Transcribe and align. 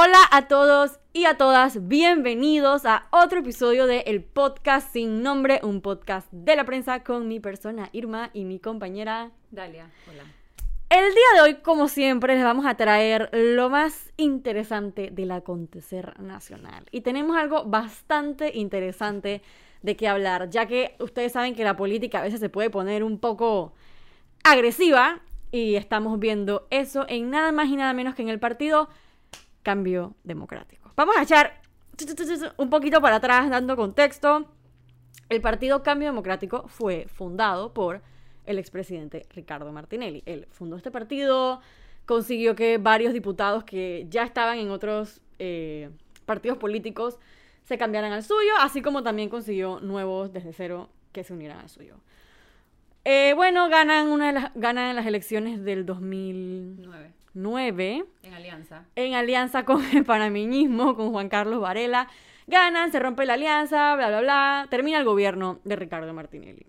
Hola 0.00 0.20
a 0.30 0.46
todos 0.46 1.00
y 1.12 1.24
a 1.24 1.36
todas, 1.36 1.88
bienvenidos 1.88 2.86
a 2.86 3.08
otro 3.10 3.40
episodio 3.40 3.88
de 3.88 4.04
El 4.06 4.22
Podcast 4.22 4.92
Sin 4.92 5.24
Nombre, 5.24 5.58
un 5.64 5.80
podcast 5.80 6.30
de 6.30 6.54
la 6.54 6.62
prensa 6.62 7.02
con 7.02 7.26
mi 7.26 7.40
persona 7.40 7.88
Irma 7.90 8.30
y 8.32 8.44
mi 8.44 8.60
compañera 8.60 9.32
Dalia. 9.50 9.90
Hola. 10.08 10.22
El 10.88 11.12
día 11.12 11.24
de 11.34 11.40
hoy, 11.40 11.54
como 11.62 11.88
siempre, 11.88 12.36
les 12.36 12.44
vamos 12.44 12.64
a 12.64 12.76
traer 12.76 13.28
lo 13.32 13.70
más 13.70 14.12
interesante 14.16 15.10
del 15.10 15.32
acontecer 15.32 16.16
nacional. 16.20 16.86
Y 16.92 17.00
tenemos 17.00 17.36
algo 17.36 17.64
bastante 17.64 18.56
interesante 18.56 19.42
de 19.82 19.96
qué 19.96 20.06
hablar, 20.06 20.48
ya 20.48 20.66
que 20.66 20.94
ustedes 21.00 21.32
saben 21.32 21.56
que 21.56 21.64
la 21.64 21.76
política 21.76 22.20
a 22.20 22.22
veces 22.22 22.38
se 22.38 22.48
puede 22.48 22.70
poner 22.70 23.02
un 23.02 23.18
poco 23.18 23.72
agresiva 24.44 25.22
y 25.50 25.74
estamos 25.74 26.20
viendo 26.20 26.68
eso 26.70 27.04
en 27.08 27.30
nada 27.30 27.50
más 27.50 27.66
y 27.66 27.74
nada 27.74 27.92
menos 27.94 28.14
que 28.14 28.22
en 28.22 28.28
el 28.28 28.38
partido 28.38 28.88
Cambio 29.68 30.14
Democrático. 30.24 30.90
Vamos 30.96 31.14
a 31.18 31.24
echar 31.24 31.60
un 32.56 32.70
poquito 32.70 33.02
para 33.02 33.16
atrás 33.16 33.50
dando 33.50 33.76
contexto. 33.76 34.46
El 35.28 35.42
partido 35.42 35.82
Cambio 35.82 36.08
Democrático 36.08 36.66
fue 36.68 37.06
fundado 37.06 37.74
por 37.74 38.00
el 38.46 38.58
expresidente 38.58 39.26
Ricardo 39.34 39.70
Martinelli. 39.70 40.22
Él 40.24 40.48
fundó 40.50 40.76
este 40.76 40.90
partido, 40.90 41.60
consiguió 42.06 42.56
que 42.56 42.78
varios 42.78 43.12
diputados 43.12 43.64
que 43.64 44.06
ya 44.08 44.22
estaban 44.22 44.56
en 44.56 44.70
otros 44.70 45.20
eh, 45.38 45.90
partidos 46.24 46.56
políticos 46.56 47.18
se 47.64 47.76
cambiaran 47.76 48.12
al 48.12 48.22
suyo, 48.22 48.54
así 48.60 48.80
como 48.80 49.02
también 49.02 49.28
consiguió 49.28 49.80
nuevos 49.80 50.32
desde 50.32 50.54
cero 50.54 50.88
que 51.12 51.24
se 51.24 51.34
unieran 51.34 51.58
al 51.58 51.68
suyo. 51.68 51.96
Eh, 53.04 53.34
bueno, 53.36 53.68
ganan, 53.68 54.08
una 54.08 54.28
de 54.28 54.32
las, 54.32 54.50
ganan 54.54 54.96
las 54.96 55.04
elecciones 55.04 55.62
del 55.62 55.84
2009. 55.84 57.17
9. 57.38 58.04
En 58.22 58.34
alianza. 58.34 58.84
En 58.96 59.14
alianza 59.14 59.64
con 59.64 59.84
el 59.94 60.04
panameñismo, 60.04 60.96
con 60.96 61.10
Juan 61.10 61.28
Carlos 61.28 61.60
Varela. 61.60 62.08
Ganan, 62.46 62.90
se 62.90 62.98
rompe 62.98 63.26
la 63.26 63.34
alianza, 63.34 63.94
bla, 63.94 64.08
bla, 64.08 64.20
bla. 64.20 64.66
Termina 64.70 64.98
el 64.98 65.04
gobierno 65.04 65.60
de 65.64 65.76
Ricardo 65.76 66.12
Martinelli. 66.12 66.66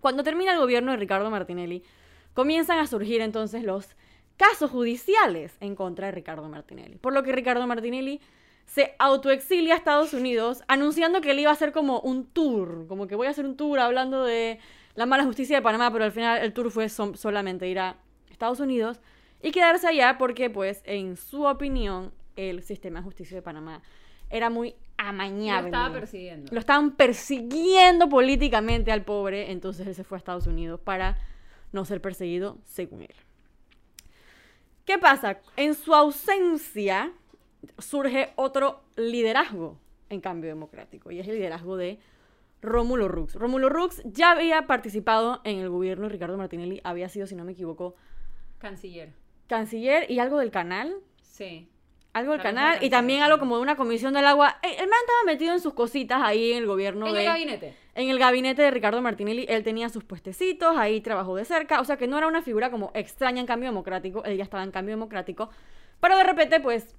Cuando 0.00 0.22
termina 0.22 0.52
el 0.52 0.58
gobierno 0.58 0.92
de 0.92 0.98
Ricardo 0.98 1.30
Martinelli, 1.30 1.82
comienzan 2.34 2.78
a 2.78 2.86
surgir 2.86 3.20
entonces 3.20 3.62
los 3.62 3.96
casos 4.36 4.70
judiciales 4.70 5.56
en 5.60 5.74
contra 5.74 6.06
de 6.06 6.12
Ricardo 6.12 6.48
Martinelli. 6.48 6.96
Por 6.98 7.12
lo 7.12 7.22
que 7.22 7.32
Ricardo 7.32 7.66
Martinelli 7.66 8.20
se 8.66 8.94
autoexilia 8.98 9.74
a 9.74 9.76
Estados 9.78 10.12
Unidos 10.12 10.62
anunciando 10.68 11.20
que 11.20 11.30
él 11.30 11.38
iba 11.38 11.50
a 11.50 11.54
hacer 11.54 11.72
como 11.72 12.00
un 12.00 12.26
tour, 12.26 12.86
como 12.88 13.06
que 13.06 13.14
voy 13.14 13.28
a 13.28 13.30
hacer 13.30 13.46
un 13.46 13.56
tour 13.56 13.78
hablando 13.78 14.24
de 14.24 14.58
la 14.94 15.06
mala 15.06 15.24
justicia 15.24 15.56
de 15.56 15.62
Panamá, 15.62 15.90
pero 15.92 16.04
al 16.04 16.12
final 16.12 16.42
el 16.42 16.52
tour 16.52 16.70
fue 16.70 16.88
solamente 16.88 17.68
ir 17.68 17.78
a 17.78 17.96
Estados 18.30 18.60
Unidos 18.60 19.00
y 19.42 19.50
quedarse 19.50 19.86
allá 19.86 20.16
porque, 20.18 20.50
pues, 20.50 20.82
en 20.84 21.16
su 21.16 21.44
opinión, 21.44 22.12
el 22.36 22.62
sistema 22.62 23.00
de 23.00 23.04
justicia 23.04 23.36
de 23.36 23.42
Panamá 23.42 23.82
era 24.30 24.50
muy 24.50 24.74
amañable. 24.96 25.70
Lo 25.70 25.76
estaba 25.76 25.92
persiguiendo. 25.92 26.52
Lo 26.52 26.60
estaban 26.60 26.90
persiguiendo 26.96 28.08
políticamente 28.08 28.92
al 28.92 29.04
pobre, 29.04 29.52
entonces 29.52 29.86
él 29.86 29.94
se 29.94 30.04
fue 30.04 30.16
a 30.16 30.18
Estados 30.18 30.46
Unidos 30.46 30.80
para 30.80 31.18
no 31.72 31.84
ser 31.84 32.00
perseguido, 32.00 32.58
según 32.64 33.02
él. 33.02 33.14
¿Qué 34.84 34.98
pasa? 34.98 35.40
En 35.56 35.74
su 35.74 35.94
ausencia 35.94 37.12
surge 37.78 38.32
otro 38.36 38.82
liderazgo 38.96 39.78
en 40.08 40.20
cambio 40.20 40.48
democrático, 40.48 41.10
y 41.10 41.18
es 41.18 41.26
el 41.26 41.34
liderazgo 41.34 41.76
de 41.76 41.98
Rómulo 42.62 43.08
Rux. 43.08 43.34
Rómulo 43.34 43.68
Rux 43.68 44.02
ya 44.04 44.30
había 44.30 44.66
participado 44.66 45.40
en 45.44 45.58
el 45.58 45.68
gobierno 45.68 46.04
de 46.04 46.10
Ricardo 46.10 46.36
Martinelli, 46.36 46.80
había 46.84 47.08
sido, 47.08 47.26
si 47.26 47.34
no 47.34 47.44
me 47.44 47.52
equivoco, 47.52 47.96
canciller. 48.58 49.12
Canciller 49.46 50.10
y 50.10 50.18
algo 50.18 50.38
del 50.38 50.50
canal. 50.50 50.96
Sí. 51.22 51.68
Algo 52.12 52.32
del 52.32 52.40
canal 52.40 52.82
y 52.82 52.88
también 52.88 53.22
algo 53.22 53.38
como 53.38 53.56
de 53.56 53.62
una 53.62 53.76
comisión 53.76 54.14
del 54.14 54.24
agua. 54.24 54.58
Eh, 54.62 54.76
el 54.78 54.88
man 54.88 54.98
estaba 55.00 55.24
metido 55.26 55.52
en 55.52 55.60
sus 55.60 55.74
cositas 55.74 56.22
ahí 56.22 56.52
en 56.52 56.58
el 56.58 56.66
gobierno 56.66 57.06
¿En 57.06 57.12
de... 57.12 57.20
el 57.20 57.26
gabinete? 57.26 57.76
En 57.94 58.08
el 58.08 58.18
gabinete 58.18 58.62
de 58.62 58.70
Ricardo 58.70 59.02
Martinelli. 59.02 59.44
Él 59.48 59.62
tenía 59.62 59.90
sus 59.90 60.04
puestecitos, 60.04 60.76
ahí 60.78 61.02
trabajó 61.02 61.36
de 61.36 61.44
cerca. 61.44 61.80
O 61.80 61.84
sea 61.84 61.98
que 61.98 62.06
no 62.06 62.16
era 62.16 62.26
una 62.26 62.40
figura 62.40 62.70
como 62.70 62.90
extraña 62.94 63.40
en 63.40 63.46
cambio 63.46 63.68
democrático. 63.68 64.24
Él 64.24 64.38
ya 64.38 64.44
estaba 64.44 64.62
en 64.62 64.70
cambio 64.70 64.94
democrático. 64.94 65.50
Pero 66.00 66.16
de 66.16 66.24
repente, 66.24 66.60
pues, 66.60 66.96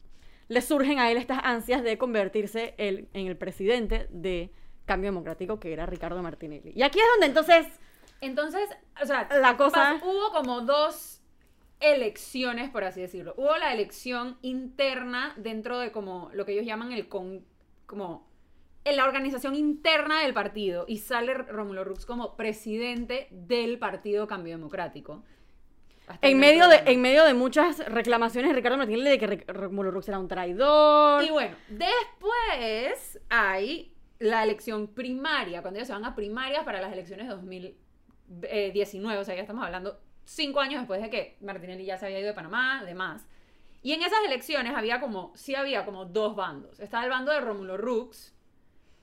le 0.50 0.62
surgen 0.62 1.00
a 1.00 1.10
él 1.12 1.18
estas 1.18 1.40
ansias 1.44 1.84
de 1.84 1.98
convertirse 1.98 2.76
en 2.78 3.08
el 3.14 3.38
presidente 3.38 4.08
de 4.12 4.52
Cambio 4.86 5.10
Democrático, 5.10 5.60
que 5.60 5.74
era 5.74 5.86
Ricardo 5.86 6.22
Martinelli. 6.24 6.72
Y 6.76 6.84
aquí 6.84 7.00
es 7.00 7.06
donde 7.14 7.28
entonces... 7.28 7.68
Entonces, 8.22 8.68
o 9.02 9.06
sea, 9.06 9.28
la 9.40 9.58
cosa... 9.58 10.00
hubo 10.02 10.32
como 10.32 10.62
dos 10.62 11.17
elecciones, 11.80 12.70
por 12.70 12.84
así 12.84 13.02
decirlo. 13.02 13.34
Hubo 13.38 13.56
la 13.58 13.74
elección 13.74 14.38
interna 14.42 15.34
dentro 15.38 15.80
de 15.80 15.92
como 15.92 16.30
lo 16.34 16.46
que 16.46 16.54
ellos 16.54 16.66
llaman 16.66 16.92
el 16.92 17.08
con, 17.08 17.46
como 17.86 18.28
en 18.84 18.96
la 18.96 19.06
organización 19.06 19.56
interna 19.56 20.22
del 20.22 20.34
partido 20.34 20.86
y 20.88 21.00
sale 21.00 21.34
Rómulo 21.34 21.84
Rux 21.84 22.06
como 22.06 22.36
presidente 22.36 23.28
del 23.32 23.80
Partido 23.80 24.28
Cambio 24.28 24.56
Democrático. 24.56 25.24
En 26.22 26.40
medio, 26.40 26.70
de, 26.70 26.78
en 26.86 27.02
medio 27.02 27.26
de 27.26 27.34
muchas 27.34 27.80
reclamaciones 27.80 28.52
de 28.52 28.56
Ricardo 28.56 28.78
Martínez 28.78 29.04
de 29.04 29.18
que 29.20 29.52
Rómulo 29.52 29.92
Rux 29.92 30.08
era 30.08 30.20
un 30.20 30.30
traidor. 30.30 31.22
Y 31.22 31.30
bueno, 31.32 31.58
después 31.68 33.20
hay 33.28 33.94
la 34.20 34.44
elección 34.44 34.88
primaria, 34.88 35.62
cuando 35.62 35.80
ellos 35.80 35.88
se 35.88 35.94
van 35.94 36.06
a 36.06 36.16
primarias 36.16 36.64
para 36.64 36.80
las 36.80 36.94
elecciones 36.94 37.28
de 37.28 37.34
2019, 37.34 39.20
o 39.20 39.26
sea, 39.26 39.36
ya 39.36 39.42
estamos 39.42 39.66
hablando 39.66 40.00
cinco 40.28 40.60
años 40.60 40.82
después 40.82 41.02
de 41.02 41.10
que 41.10 41.38
Martinelli 41.42 41.86
ya 41.86 41.98
se 41.98 42.06
había 42.06 42.20
ido 42.20 42.28
de 42.28 42.34
Panamá, 42.34 42.84
demás. 42.86 43.26
Y 43.82 43.94
en 43.94 44.02
esas 44.02 44.20
elecciones 44.26 44.76
había 44.76 45.00
como, 45.00 45.32
sí 45.36 45.56
había 45.56 45.86
como 45.86 46.06
dos 46.06 46.36
bandos. 46.36 46.80
Estaba 46.80 47.06
el 47.06 47.10
bando 47.10 47.32
de 47.32 47.40
Rómulo 47.40 47.78
Rux, 47.78 48.34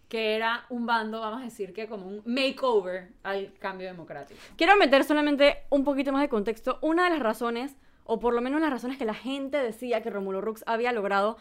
que 0.08 0.36
era 0.36 0.66
un 0.68 0.84
bando, 0.84 1.20
vamos 1.20 1.40
a 1.40 1.44
decir 1.44 1.72
que 1.72 1.88
como 1.88 2.06
un 2.06 2.22
makeover 2.26 3.08
al 3.22 3.54
cambio 3.54 3.86
democrático. 3.86 4.38
Quiero 4.56 4.76
meter 4.76 5.02
solamente 5.04 5.62
un 5.70 5.82
poquito 5.82 6.12
más 6.12 6.20
de 6.20 6.28
contexto. 6.28 6.78
Una 6.82 7.04
de 7.04 7.10
las 7.10 7.20
razones, 7.20 7.76
o 8.04 8.20
por 8.20 8.34
lo 8.34 8.42
menos 8.42 8.60
las 8.60 8.70
razones 8.70 8.98
que 8.98 9.06
la 9.06 9.14
gente 9.14 9.56
decía 9.56 10.02
que 10.02 10.10
Rómulo 10.10 10.42
Rux 10.42 10.62
había 10.66 10.92
logrado 10.92 11.38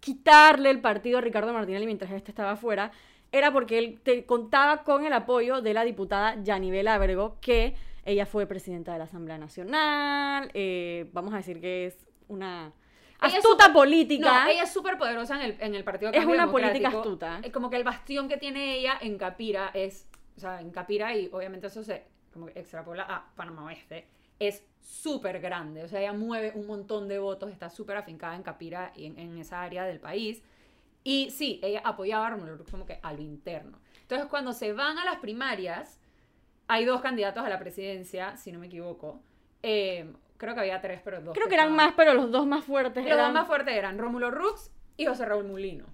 quitarle 0.00 0.70
el 0.70 0.80
partido 0.80 1.18
a 1.18 1.20
Ricardo 1.20 1.52
Martinelli 1.52 1.84
mientras 1.84 2.10
este 2.12 2.30
estaba 2.30 2.56
fuera, 2.56 2.92
era 3.32 3.52
porque 3.52 3.78
él 3.78 4.00
te 4.02 4.24
contaba 4.24 4.84
con 4.84 5.04
el 5.04 5.12
apoyo 5.12 5.60
de 5.60 5.74
la 5.74 5.84
diputada 5.84 6.42
Yanibel 6.42 6.88
Ábrego, 6.88 7.36
que 7.40 7.74
ella 8.04 8.26
fue 8.26 8.46
presidenta 8.46 8.92
de 8.92 8.98
la 8.98 9.04
Asamblea 9.04 9.38
Nacional, 9.38 10.50
eh, 10.54 11.10
vamos 11.12 11.34
a 11.34 11.38
decir 11.38 11.60
que 11.60 11.86
es 11.86 12.06
una 12.28 12.72
astuta 13.18 13.72
política. 13.72 14.44
No, 14.44 14.50
ella 14.50 14.62
es 14.62 14.72
súper 14.72 14.96
poderosa 14.96 15.36
en 15.36 15.50
el, 15.50 15.56
en 15.60 15.74
el 15.74 15.84
Partido 15.84 16.12
Es 16.12 16.24
una 16.24 16.50
política 16.50 16.88
astuta. 16.88 17.40
Como 17.52 17.68
que 17.68 17.76
el 17.76 17.84
bastión 17.84 18.28
que 18.28 18.36
tiene 18.36 18.76
ella 18.76 18.98
en 19.00 19.18
Capira 19.18 19.70
es, 19.74 20.08
o 20.36 20.40
sea, 20.40 20.60
en 20.60 20.70
Capira 20.70 21.14
y 21.16 21.28
obviamente 21.32 21.66
eso 21.66 21.82
se 21.82 22.04
como 22.32 22.48
extrapola 22.48 23.02
a 23.02 23.34
Panamá 23.34 23.64
Oeste, 23.64 24.06
es 24.38 24.64
súper 24.80 25.40
grande. 25.40 25.82
O 25.82 25.88
sea, 25.88 26.00
ella 26.00 26.12
mueve 26.12 26.52
un 26.54 26.66
montón 26.66 27.08
de 27.08 27.18
votos, 27.18 27.50
está 27.50 27.70
súper 27.70 27.96
afincada 27.96 28.36
en 28.36 28.42
Capira 28.42 28.92
y 28.94 29.06
en, 29.06 29.38
esa 29.38 29.62
área 29.62 29.84
del 29.84 30.00
país. 30.00 30.42
Y 31.08 31.30
sí, 31.30 31.58
ella 31.62 31.80
apoyaba 31.84 32.26
a 32.26 32.30
Romulo 32.32 32.62
como 32.70 32.84
que 32.84 33.00
a 33.02 33.14
lo 33.14 33.22
interno. 33.22 33.78
Entonces, 34.02 34.26
cuando 34.28 34.52
se 34.52 34.74
van 34.74 34.98
a 34.98 35.06
las 35.06 35.20
primarias, 35.20 35.98
hay 36.66 36.84
dos 36.84 37.00
candidatos 37.00 37.42
a 37.42 37.48
la 37.48 37.58
presidencia, 37.58 38.36
si 38.36 38.52
no 38.52 38.58
me 38.58 38.66
equivoco. 38.66 39.22
Eh, 39.62 40.12
creo 40.36 40.52
que 40.52 40.60
había 40.60 40.82
tres, 40.82 41.00
pero 41.02 41.22
dos. 41.22 41.32
Creo 41.32 41.48
que, 41.48 41.54
eran 41.54 41.74
más, 41.74 41.94
pero 41.96 42.12
los 42.12 42.30
dos 42.30 42.46
más 42.46 42.62
fuertes 42.62 43.06
los 43.06 43.16
dos 43.16 43.32
más 43.32 43.46
fuertes 43.46 43.74
eran 43.74 43.96
Rómulo 43.96 44.30
Rux 44.30 44.70
y 44.98 45.06
José 45.06 45.24
Raúl 45.24 45.44
Mulino. 45.44 45.86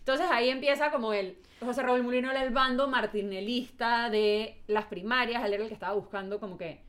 Entonces 0.00 0.26
ahí 0.28 0.50
empieza 0.50 0.90
como 0.90 1.12
el... 1.12 1.38
José 1.60 1.84
Raúl 1.84 2.02
Mulino 2.02 2.28
era 2.28 2.42
el 2.42 2.50
bando 2.50 2.88
martinelista 2.88 4.10
de 4.10 4.60
las 4.66 4.86
primarias, 4.86 5.44
él 5.44 5.54
era 5.54 5.62
el 5.62 5.68
que 5.68 5.74
estaba 5.74 5.94
buscando 5.94 6.40
como 6.40 6.58
que... 6.58 6.82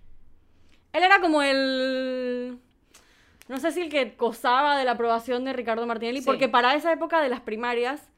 Él 0.92 1.04
era 1.04 1.22
como 1.22 1.44
el... 1.44 2.60
No 3.48 3.60
sé 3.60 3.72
si 3.72 3.82
el 3.82 3.90
que 3.90 4.16
cosaba 4.16 4.78
de 4.78 4.86
la 4.86 4.92
aprobación 4.92 5.46
de 5.46 5.54
Ricardo 5.54 5.86
Martinelli, 5.86 6.22
porque 6.22 6.50
para 6.50 6.76
esa 6.76 6.92
época 6.92 7.22
de 7.22 7.30
las 7.30 7.42
primarias 7.42 8.10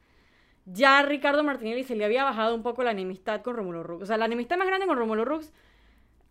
ya 0.66 1.02
Ricardo 1.02 1.42
Martinelli 1.42 1.84
se 1.84 1.96
le 1.96 2.04
había 2.04 2.24
bajado 2.24 2.54
un 2.54 2.62
poco 2.62 2.82
la 2.82 2.90
enemistad 2.90 3.42
con 3.42 3.56
Romulo 3.56 3.82
Rux. 3.82 4.02
O 4.02 4.06
sea, 4.06 4.16
la 4.16 4.26
enemistad 4.26 4.56
más 4.56 4.66
grande 4.66 4.86
con 4.86 4.96
Romulo 4.96 5.24
Rux, 5.24 5.52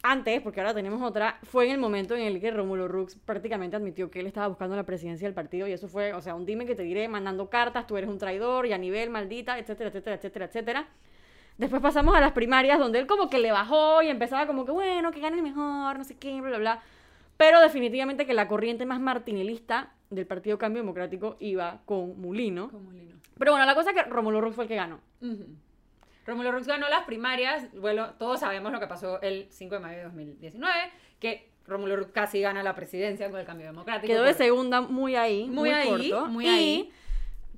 antes, 0.01 0.41
porque 0.41 0.61
ahora 0.61 0.73
tenemos 0.73 1.01
otra, 1.01 1.39
fue 1.43 1.65
en 1.65 1.71
el 1.71 1.77
momento 1.77 2.15
en 2.15 2.21
el 2.21 2.39
que 2.39 2.51
Romulo 2.51 2.87
Rux 2.87 3.15
prácticamente 3.15 3.75
admitió 3.75 4.09
que 4.09 4.21
él 4.21 4.27
estaba 4.27 4.47
buscando 4.47 4.75
la 4.75 4.83
presidencia 4.83 5.27
del 5.27 5.35
partido 5.35 5.67
y 5.67 5.73
eso 5.73 5.89
fue, 5.89 6.13
o 6.13 6.21
sea, 6.21 6.35
un 6.35 6.45
dime 6.45 6.65
que 6.65 6.75
te 6.75 6.83
diré 6.83 7.07
mandando 7.09 7.49
cartas, 7.49 7.85
tú 7.85 7.97
eres 7.97 8.09
un 8.09 8.17
traidor 8.17 8.65
y 8.65 8.71
a 8.71 8.77
nivel 8.77 9.09
maldita, 9.09 9.59
etcétera, 9.59 9.89
etcétera, 9.89 10.15
etcétera, 10.15 10.45
etcétera. 10.45 10.87
Después 11.57 11.81
pasamos 11.81 12.15
a 12.15 12.21
las 12.21 12.31
primarias 12.31 12.79
donde 12.79 12.99
él 12.99 13.07
como 13.07 13.29
que 13.29 13.39
le 13.39 13.51
bajó 13.51 14.01
y 14.01 14.07
empezaba 14.07 14.47
como 14.47 14.65
que, 14.65 14.71
bueno, 14.71 15.11
que 15.11 15.19
gane 15.19 15.35
el 15.35 15.43
mejor, 15.43 15.97
no 15.97 16.05
sé 16.05 16.15
qué, 16.17 16.39
bla, 16.39 16.49
bla, 16.49 16.57
bla. 16.59 16.83
Pero 17.39 17.61
definitivamente 17.61 18.25
que 18.25 18.33
la 18.33 18.49
corriente 18.49 18.85
más 18.85 18.99
martinelista 18.99 19.93
del 20.09 20.27
Partido 20.27 20.57
Cambio 20.57 20.81
Democrático 20.81 21.37
iba 21.39 21.79
con 21.85 22.19
Mulino. 22.19 22.69
Con 22.69 22.83
Mulino. 22.83 23.15
Pero 23.37 23.53
bueno, 23.53 23.65
la 23.65 23.75
cosa 23.75 23.91
es 23.91 23.95
que 23.95 24.03
Romulo 24.09 24.41
Rux 24.41 24.55
fue 24.55 24.65
el 24.65 24.67
que 24.67 24.75
ganó. 24.75 24.99
Rómulo 26.27 26.51
Rux 26.51 26.67
ganó 26.67 26.89
las 26.89 27.05
primarias. 27.05 27.65
Bueno, 27.79 28.09
todos 28.19 28.41
sabemos 28.41 28.73
lo 28.73 28.79
que 28.81 28.87
pasó 28.87 29.21
el 29.21 29.47
5 29.51 29.75
de 29.75 29.79
mayo 29.79 29.97
de 29.99 30.03
2019, 30.03 30.73
que 31.21 31.49
Rómulo 31.65 31.95
Rux 31.95 32.11
casi 32.11 32.41
gana 32.41 32.61
la 32.61 32.75
presidencia 32.75 33.29
con 33.31 33.39
el 33.39 33.45
cambio 33.45 33.67
democrático. 33.67 34.07
Quedó 34.11 34.23
de 34.23 34.33
segunda 34.33 34.81
muy 34.81 35.15
ahí, 35.15 35.45
Muy 35.45 35.55
muy, 35.55 35.69
ahí, 35.69 36.09
corto. 36.11 36.27
muy 36.27 36.45
y 36.45 36.49
ahí. 36.49 36.91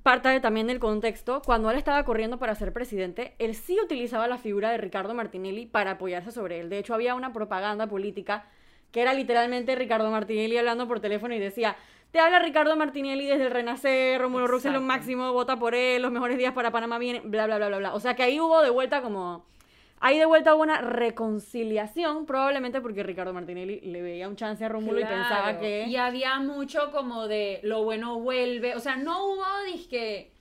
parte 0.04 0.28
de- 0.28 0.38
también 0.38 0.68
del 0.68 0.78
contexto, 0.78 1.42
cuando 1.44 1.70
él 1.72 1.76
estaba 1.76 2.04
corriendo 2.04 2.38
para 2.38 2.54
ser 2.54 2.72
presidente, 2.72 3.34
él 3.40 3.56
sí 3.56 3.76
utilizaba 3.82 4.28
la 4.28 4.38
figura 4.38 4.70
de 4.70 4.78
Ricardo 4.78 5.12
Martinelli 5.12 5.66
para 5.66 5.92
apoyarse 5.92 6.30
sobre 6.30 6.60
él. 6.60 6.70
De 6.70 6.78
hecho, 6.78 6.94
había 6.94 7.16
una 7.16 7.32
propaganda 7.32 7.88
política 7.88 8.46
que 8.92 9.02
era 9.02 9.14
literalmente 9.14 9.74
Ricardo 9.74 10.10
Martinelli 10.10 10.56
hablando 10.56 10.86
por 10.86 11.00
teléfono 11.00 11.34
y 11.34 11.38
decía, 11.38 11.76
te 12.12 12.20
habla 12.20 12.38
Ricardo 12.38 12.76
Martinelli 12.76 13.26
desde 13.26 13.46
el 13.46 13.50
Renacer, 13.50 14.20
Rómulo 14.20 14.46
Rux 14.46 14.66
es 14.66 14.72
lo 14.72 14.82
máximo, 14.82 15.32
vota 15.32 15.58
por 15.58 15.74
él, 15.74 16.02
los 16.02 16.12
mejores 16.12 16.36
días 16.36 16.52
para 16.52 16.70
Panamá 16.70 16.98
vienen, 16.98 17.30
bla, 17.30 17.46
bla, 17.46 17.56
bla, 17.56 17.68
bla, 17.68 17.78
bla. 17.78 17.94
O 17.94 18.00
sea 18.00 18.14
que 18.14 18.22
ahí 18.22 18.38
hubo 18.38 18.62
de 18.62 18.70
vuelta 18.70 19.02
como... 19.02 19.46
Ahí 20.04 20.18
de 20.18 20.26
vuelta 20.26 20.52
hubo 20.54 20.64
una 20.64 20.80
reconciliación, 20.80 22.26
probablemente 22.26 22.80
porque 22.80 23.04
Ricardo 23.04 23.32
Martinelli 23.32 23.80
le 23.82 24.02
veía 24.02 24.28
un 24.28 24.34
chance 24.34 24.64
a 24.64 24.68
Rómulo 24.68 24.98
y 24.98 25.04
pensaba 25.04 25.44
Claro, 25.44 25.60
que... 25.60 25.84
Y 25.86 25.96
había 25.96 26.40
mucho 26.40 26.90
como 26.90 27.28
de 27.28 27.60
lo 27.62 27.84
bueno 27.84 28.18
vuelve. 28.18 28.74
O 28.74 28.80
sea, 28.80 28.96
no 28.96 29.24
hubo 29.24 29.44
disque. 29.72 30.32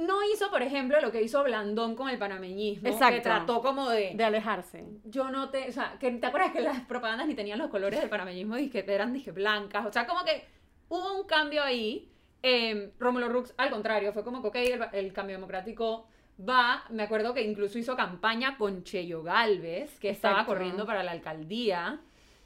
No 0.00 0.18
hizo, 0.32 0.50
por 0.50 0.62
ejemplo, 0.62 1.00
lo 1.00 1.12
que 1.12 1.22
hizo 1.22 1.42
Blandón 1.44 1.94
con 1.94 2.08
el 2.08 2.18
panameñismo. 2.18 2.84
Que 2.84 2.90
Exacto. 2.90 3.22
trató 3.22 3.60
como 3.60 3.88
de. 3.90 4.12
de 4.14 4.24
alejarse. 4.24 4.84
Yo 5.04 5.30
no 5.30 5.50
te. 5.50 5.68
O 5.68 5.72
sea, 5.72 5.96
que, 6.00 6.10
¿te 6.10 6.26
acuerdas 6.26 6.52
que 6.52 6.60
las 6.60 6.80
propagandas 6.80 7.26
ni 7.26 7.34
tenían 7.34 7.58
los 7.58 7.68
colores 7.70 8.00
del 8.00 8.08
panameñismo? 8.08 8.56
Disque, 8.56 8.84
eran 8.86 9.12
disque 9.12 9.32
blancas. 9.32 9.86
O 9.86 9.92
sea, 9.92 10.06
como 10.06 10.24
que 10.24 10.44
hubo 10.88 11.20
un 11.20 11.26
cambio 11.26 11.62
ahí. 11.62 12.10
Eh, 12.42 12.92
Rómulo 12.98 13.28
Rux, 13.28 13.52
al 13.58 13.68
contrario, 13.70 14.14
fue 14.14 14.24
como 14.24 14.40
que, 14.40 14.48
ok, 14.48 14.56
el, 14.56 14.86
el 14.92 15.12
cambio 15.12 15.36
democrático 15.36 16.06
va. 16.48 16.84
Me 16.88 17.02
acuerdo 17.02 17.34
que 17.34 17.42
incluso 17.42 17.78
hizo 17.78 17.96
campaña 17.96 18.56
con 18.56 18.82
Cheyo 18.84 19.22
Galvez, 19.22 19.98
que 19.98 20.10
estaba 20.10 20.46
corriendo 20.46 20.86
para 20.86 21.02
la 21.02 21.12
alcaldía. 21.12 22.00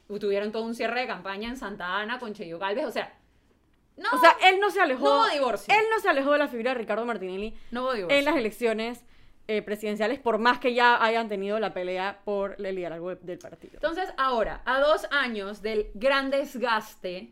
Tuvieron 0.07 0.51
todo 0.51 0.63
un 0.63 0.75
cierre 0.75 1.01
de 1.01 1.07
campaña 1.07 1.49
en 1.49 1.57
Santa 1.57 1.99
Ana 1.99 2.19
con 2.19 2.33
Cheyo 2.33 2.59
Galvez. 2.59 2.85
O 2.85 2.91
sea, 2.91 3.13
no, 3.97 4.09
O 4.13 4.19
sea, 4.19 4.35
él 4.49 4.59
no 4.59 4.69
se 4.71 4.81
alejó. 4.81 5.05
no 5.05 5.15
hubo 5.21 5.29
divorcio. 5.29 5.73
Él 5.73 5.83
no 5.93 5.99
se 5.99 6.09
alejó 6.09 6.31
de 6.33 6.39
la 6.39 6.47
figura 6.47 6.71
de 6.71 6.79
Ricardo 6.79 7.05
Martinelli 7.05 7.55
no 7.71 7.83
hubo 7.83 7.93
divorcio. 7.93 8.17
en 8.17 8.25
las 8.25 8.35
elecciones 8.35 9.03
eh, 9.47 9.61
presidenciales, 9.61 10.19
por 10.19 10.39
más 10.39 10.57
que 10.59 10.73
ya 10.73 11.03
hayan 11.03 11.29
tenido 11.29 11.59
la 11.59 11.71
pelea 11.73 12.19
por 12.25 12.55
el 12.59 12.75
liderazgo 12.75 13.09
de- 13.11 13.15
del 13.21 13.37
partido. 13.37 13.73
Entonces, 13.75 14.11
ahora, 14.17 14.61
a 14.65 14.79
dos 14.79 15.07
años 15.11 15.61
del 15.61 15.91
gran 15.93 16.31
desgaste 16.31 17.31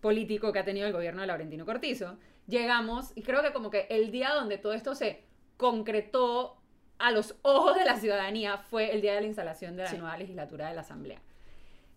político 0.00 0.52
que 0.52 0.58
ha 0.58 0.64
tenido 0.64 0.86
el 0.86 0.92
gobierno 0.94 1.20
de 1.20 1.26
Laurentino 1.26 1.66
Cortizo, 1.66 2.16
llegamos, 2.46 3.12
y 3.14 3.22
creo 3.22 3.42
que 3.42 3.52
como 3.52 3.70
que 3.70 3.86
el 3.90 4.10
día 4.10 4.30
donde 4.32 4.56
todo 4.56 4.72
esto 4.72 4.94
se 4.94 5.22
concretó 5.58 6.56
a 6.98 7.10
los 7.12 7.34
ojos 7.42 7.76
de 7.76 7.84
la 7.84 7.96
ciudadanía 7.96 8.58
fue 8.58 8.92
el 8.92 9.00
día 9.02 9.14
de 9.14 9.20
la 9.20 9.26
instalación 9.26 9.76
de 9.76 9.84
la 9.84 9.90
Sí. 9.90 9.98
nueva 9.98 10.16
legislatura 10.16 10.68
de 10.68 10.74
la 10.74 10.80
Asamblea. 10.80 11.20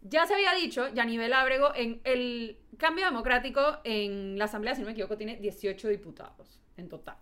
Ya 0.03 0.25
se 0.25 0.33
había 0.33 0.53
dicho, 0.53 0.94
Yanivel 0.94 1.33
Ábrego, 1.33 1.71
en 1.75 2.01
el 2.03 2.57
cambio 2.77 3.05
democrático 3.05 3.79
en 3.83 4.38
la 4.38 4.45
Asamblea, 4.45 4.75
si 4.75 4.81
no 4.81 4.88
me 4.88 4.91
equivoco, 4.91 5.17
tiene 5.17 5.38
18 5.38 5.88
diputados 5.88 6.59
en 6.77 6.89
total. 6.89 7.17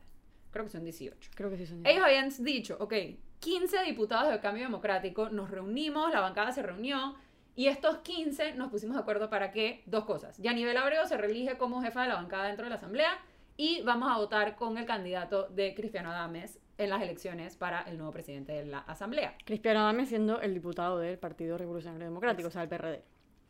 Creo 0.51 0.65
que 0.65 0.71
son 0.71 0.83
18. 0.83 1.31
Creo 1.35 1.49
que 1.49 1.57
sí, 1.57 1.67
son 1.67 1.85
Ellos 1.85 2.03
habían 2.03 2.29
dicho, 2.39 2.77
ok, 2.79 2.93
15 3.39 3.83
diputados 3.83 4.29
del 4.29 4.39
cambio 4.39 4.63
democrático, 4.63 5.29
nos 5.29 5.49
reunimos, 5.49 6.11
la 6.11 6.19
bancada 6.21 6.51
se 6.51 6.61
reunió, 6.61 7.15
y 7.55 7.67
estos 7.67 7.97
15 7.99 8.53
nos 8.53 8.71
pusimos 8.71 8.95
de 8.95 9.01
acuerdo 9.01 9.29
para 9.29 9.51
que 9.51 9.83
dos 9.85 10.05
cosas. 10.05 10.37
Yanivel 10.37 10.77
Abreu 10.77 11.05
se 11.05 11.17
reelige 11.17 11.57
como 11.57 11.81
jefa 11.81 12.03
de 12.03 12.09
la 12.09 12.15
bancada 12.15 12.47
dentro 12.47 12.65
de 12.65 12.69
la 12.69 12.77
asamblea 12.77 13.19
y 13.57 13.81
vamos 13.83 14.09
a 14.11 14.17
votar 14.17 14.55
con 14.55 14.77
el 14.77 14.85
candidato 14.85 15.47
de 15.49 15.75
Cristiano 15.75 16.11
Adames 16.11 16.59
en 16.83 16.89
las 16.89 17.01
elecciones 17.01 17.55
para 17.55 17.81
el 17.81 17.97
nuevo 17.97 18.11
presidente 18.11 18.53
de 18.53 18.65
la 18.65 18.79
asamblea. 18.79 19.35
Cristiano 19.45 19.81
Adame 19.81 20.05
siendo 20.05 20.41
el 20.41 20.53
diputado 20.53 20.99
del 20.99 21.17
Partido 21.17 21.57
Revolucionario 21.57 22.05
Democrático, 22.05 22.47
o 22.47 22.51
sea, 22.51 22.63
el 22.63 22.69
PRD. 22.69 23.03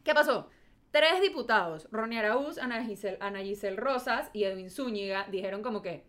¿Qué 0.04 0.14
pasó? 0.14 0.50
Tres 0.92 1.22
diputados, 1.22 1.88
Ronnie 1.92 2.20
Araúz, 2.20 2.58
Ana 2.58 2.84
Giselle, 2.84 3.18
Ana 3.22 3.40
Giselle 3.40 3.78
Rosas 3.78 4.30
y 4.34 4.44
Edwin 4.44 4.70
Zúñiga, 4.70 5.26
dijeron 5.32 5.62
como 5.62 5.82
que 5.82 6.04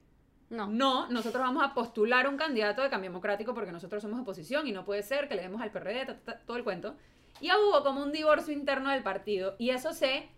No. 0.51 0.67
no, 0.67 1.09
nosotros 1.09 1.43
vamos 1.43 1.63
a 1.63 1.73
postular 1.73 2.29
un 2.29 2.37
candidato 2.37 2.83
de 2.83 2.91
cambio 2.91 3.09
democrático 3.11 3.55
porque 3.55 3.71
nosotros 3.73 4.03
somos 4.03 4.21
oposición 4.21 4.67
y 4.67 4.73
no 4.73 4.85
puede 4.85 5.03
ser 5.03 5.29
que 5.29 5.37
le 5.37 5.43
demos 5.43 5.63
al 5.63 5.71
PRD 5.71 6.05
ta, 6.07 6.15
ta, 6.19 6.33
ta, 6.39 6.41
todo 6.45 6.57
el 6.57 6.65
cuento. 6.65 6.97
Y 7.41 7.51
hubo 7.51 7.83
como 7.83 8.03
un 8.03 8.13
divorcio 8.13 8.53
interno 8.53 8.91
del 8.91 9.03
partido 9.03 9.55
y 9.59 9.71
eso 9.71 9.93
se... 9.93 10.29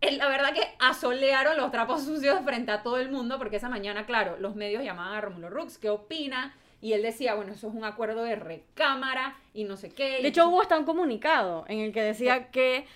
el- 0.00 0.18
La 0.18 0.28
verdad 0.28 0.52
que 0.52 0.62
asolearon 0.78 1.56
los 1.56 1.70
trapos 1.70 2.04
sucios 2.04 2.40
frente 2.44 2.70
a 2.72 2.82
todo 2.82 2.98
el 2.98 3.10
mundo 3.10 3.38
porque 3.38 3.56
esa 3.56 3.68
mañana, 3.68 4.06
claro, 4.06 4.36
los 4.38 4.54
medios 4.56 4.82
llamaban 4.84 5.14
a 5.14 5.20
Romulo 5.20 5.50
Rux, 5.50 5.78
¿qué 5.78 5.90
opina? 5.90 6.54
Y 6.82 6.92
él 6.92 7.02
decía, 7.02 7.34
bueno, 7.34 7.52
eso 7.52 7.68
es 7.68 7.74
un 7.74 7.84
acuerdo 7.84 8.22
de 8.22 8.36
recámara 8.36 9.36
y 9.54 9.64
no 9.64 9.76
sé 9.76 9.90
qué. 9.90 10.20
De 10.22 10.28
hecho, 10.28 10.48
hubo 10.48 10.60
hasta 10.60 10.78
un 10.78 10.84
comunicado 10.84 11.64
en 11.68 11.80
el 11.80 11.92
que 11.92 12.02
decía 12.02 12.50
que, 12.50 12.86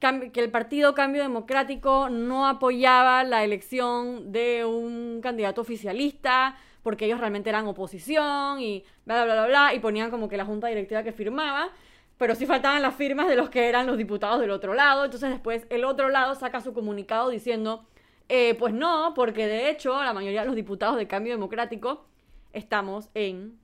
que 0.00 0.40
el 0.40 0.50
Partido 0.50 0.94
Cambio 0.94 1.22
Democrático 1.22 2.08
no 2.08 2.48
apoyaba 2.48 3.22
la 3.24 3.44
elección 3.44 4.32
de 4.32 4.64
un 4.64 5.20
candidato 5.22 5.60
oficialista 5.60 6.56
porque 6.82 7.04
ellos 7.06 7.18
realmente 7.20 7.50
eran 7.50 7.66
oposición 7.66 8.60
y 8.60 8.84
bla, 9.04 9.24
bla, 9.24 9.34
bla, 9.34 9.46
bla, 9.46 9.74
y 9.74 9.80
ponían 9.80 10.10
como 10.10 10.28
que 10.28 10.36
la 10.36 10.44
junta 10.44 10.68
directiva 10.68 11.02
que 11.02 11.12
firmaba, 11.12 11.68
pero 12.18 12.34
sí 12.34 12.46
faltaban 12.46 12.82
las 12.82 12.94
firmas 12.94 13.28
de 13.28 13.36
los 13.36 13.50
que 13.50 13.68
eran 13.68 13.86
los 13.86 13.98
diputados 13.98 14.40
del 14.40 14.50
otro 14.50 14.74
lado. 14.74 15.04
Entonces 15.04 15.30
después 15.30 15.66
el 15.70 15.84
otro 15.84 16.08
lado 16.08 16.34
saca 16.34 16.60
su 16.60 16.72
comunicado 16.72 17.30
diciendo, 17.30 17.86
eh, 18.28 18.54
pues 18.58 18.72
no, 18.72 19.12
porque 19.14 19.46
de 19.46 19.70
hecho 19.70 20.02
la 20.02 20.12
mayoría 20.12 20.40
de 20.40 20.46
los 20.46 20.56
diputados 20.56 20.96
de 20.96 21.06
Cambio 21.06 21.32
Democrático 21.32 22.06
estamos 22.52 23.10
en 23.14 23.58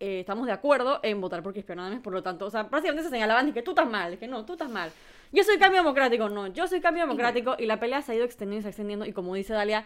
eh, 0.00 0.20
estamos 0.20 0.46
de 0.46 0.52
acuerdo 0.52 1.00
en 1.02 1.20
votar 1.20 1.42
por 1.42 1.52
Cristiano 1.52 1.82
Adames, 1.82 2.00
por 2.00 2.12
lo 2.12 2.22
tanto, 2.22 2.46
o 2.46 2.50
sea, 2.50 2.62
básicamente 2.64 3.02
se 3.02 3.10
señalaban 3.10 3.52
que 3.52 3.62
tú 3.62 3.72
estás 3.72 3.88
mal, 3.88 4.16
que 4.16 4.28
no, 4.28 4.44
tú 4.44 4.52
estás 4.52 4.70
mal. 4.70 4.92
Yo 5.32 5.42
soy 5.42 5.58
cambio 5.58 5.80
democrático, 5.80 6.28
no, 6.28 6.46
yo 6.46 6.68
soy 6.68 6.80
cambio 6.80 7.02
democrático 7.02 7.56
y 7.58 7.66
la 7.66 7.80
pelea 7.80 8.00
se 8.02 8.12
ha 8.12 8.14
ido 8.14 8.24
extendiendo 8.24 8.60
y 8.60 8.62
se 8.62 8.68
ha 8.68 8.70
extendiendo 8.70 9.06
y 9.06 9.12
como 9.12 9.34
dice 9.34 9.54
Dalia, 9.54 9.84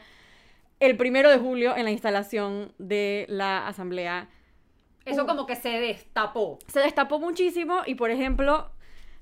el 0.81 0.99
primero 0.99 1.31
de 1.31 1.39
julio 1.39 1.75
en 1.77 1.85
la 1.85 1.91
instalación 1.91 2.73
de 2.77 3.25
la 3.29 3.67
asamblea 3.67 4.29
Eso 5.05 5.25
Uh. 5.25 5.27
como 5.27 5.47
que 5.47 5.57
se 5.57 5.69
destapó. 5.69 6.59
se 6.67 6.81
destapó 6.81 7.19
muchísimo 7.19 7.81
y, 7.87 7.95
por 7.95 8.11
ejemplo, 8.11 8.71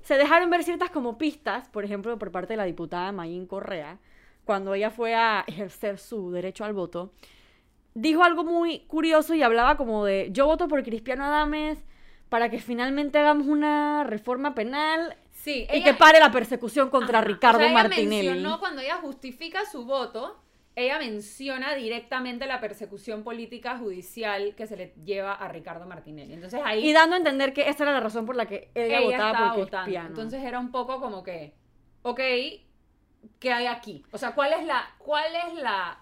se 0.01 0.17
dejaron 0.17 0.49
ver 0.49 0.63
ciertas 0.63 0.89
como 0.89 1.17
pistas, 1.17 1.69
por 1.69 1.83
ejemplo, 1.85 2.17
por 2.17 2.31
parte 2.31 2.53
de 2.53 2.57
la 2.57 2.65
diputada 2.65 3.11
Mayín 3.11 3.45
Correa, 3.45 3.99
cuando 4.45 4.73
ella 4.73 4.89
fue 4.89 5.13
a 5.15 5.43
ejercer 5.47 5.97
su 5.99 6.31
derecho 6.31 6.65
al 6.65 6.73
voto, 6.73 7.13
dijo 7.93 8.23
algo 8.23 8.43
muy 8.43 8.79
curioso 8.87 9.33
y 9.35 9.43
hablaba 9.43 9.77
como 9.77 10.05
de, 10.05 10.29
yo 10.31 10.45
voto 10.45 10.67
por 10.67 10.83
Cristiano 10.83 11.25
Adames 11.25 11.83
para 12.29 12.49
que 12.49 12.59
finalmente 12.59 13.17
hagamos 13.19 13.47
una 13.47 14.03
reforma 14.05 14.55
penal 14.55 15.17
Sí, 15.31 15.67
y 15.73 15.83
que 15.83 15.93
pare 15.95 16.19
la 16.19 16.31
persecución 16.31 16.89
contra 16.89 17.19
Ajá. 17.19 17.27
Ricardo 17.27 17.57
O 17.57 17.61
sea, 17.61 17.69
ella 17.71 17.83
Martinelli. 17.83 18.27
mencionó 18.29 18.59
cuando 18.59 18.81
ella 18.81 18.97
justifica 19.01 19.65
su 19.65 19.85
voto, 19.85 20.39
ella 20.83 20.99
menciona 20.99 21.73
directamente 21.75 22.45
la 22.45 22.59
persecución 22.59 23.23
política 23.23 23.77
judicial 23.77 24.53
que 24.55 24.67
se 24.67 24.77
le 24.77 24.93
lleva 25.03 25.33
a 25.33 25.47
Ricardo 25.47 25.85
Martinelli. 25.85 26.33
Entonces 26.33 26.61
ahí 26.63 26.87
Y 26.89 26.93
dando 26.93 27.15
a 27.15 27.17
entender 27.17 27.53
que 27.53 27.69
esa 27.69 27.83
era 27.83 27.93
la 27.93 27.99
razón 27.99 28.25
por 28.25 28.35
la 28.35 28.45
que 28.45 28.69
ella, 28.75 28.99
ella 28.99 29.05
votaba 29.05 29.31
estaba 29.31 29.49
por 29.53 29.63
votando. 29.65 29.83
Cristiano. 29.85 30.09
Entonces 30.09 30.43
era 30.43 30.59
un 30.59 30.71
poco 30.71 30.99
como 30.99 31.23
que, 31.23 31.53
ok, 32.03 32.19
¿qué 33.39 33.51
hay 33.53 33.65
aquí? 33.67 34.03
O 34.11 34.17
sea, 34.17 34.33
¿cuál 34.33 34.53
es 34.53 34.65
la, 34.65 34.83
cuál 34.97 35.31
es 35.47 35.53
la, 35.61 35.99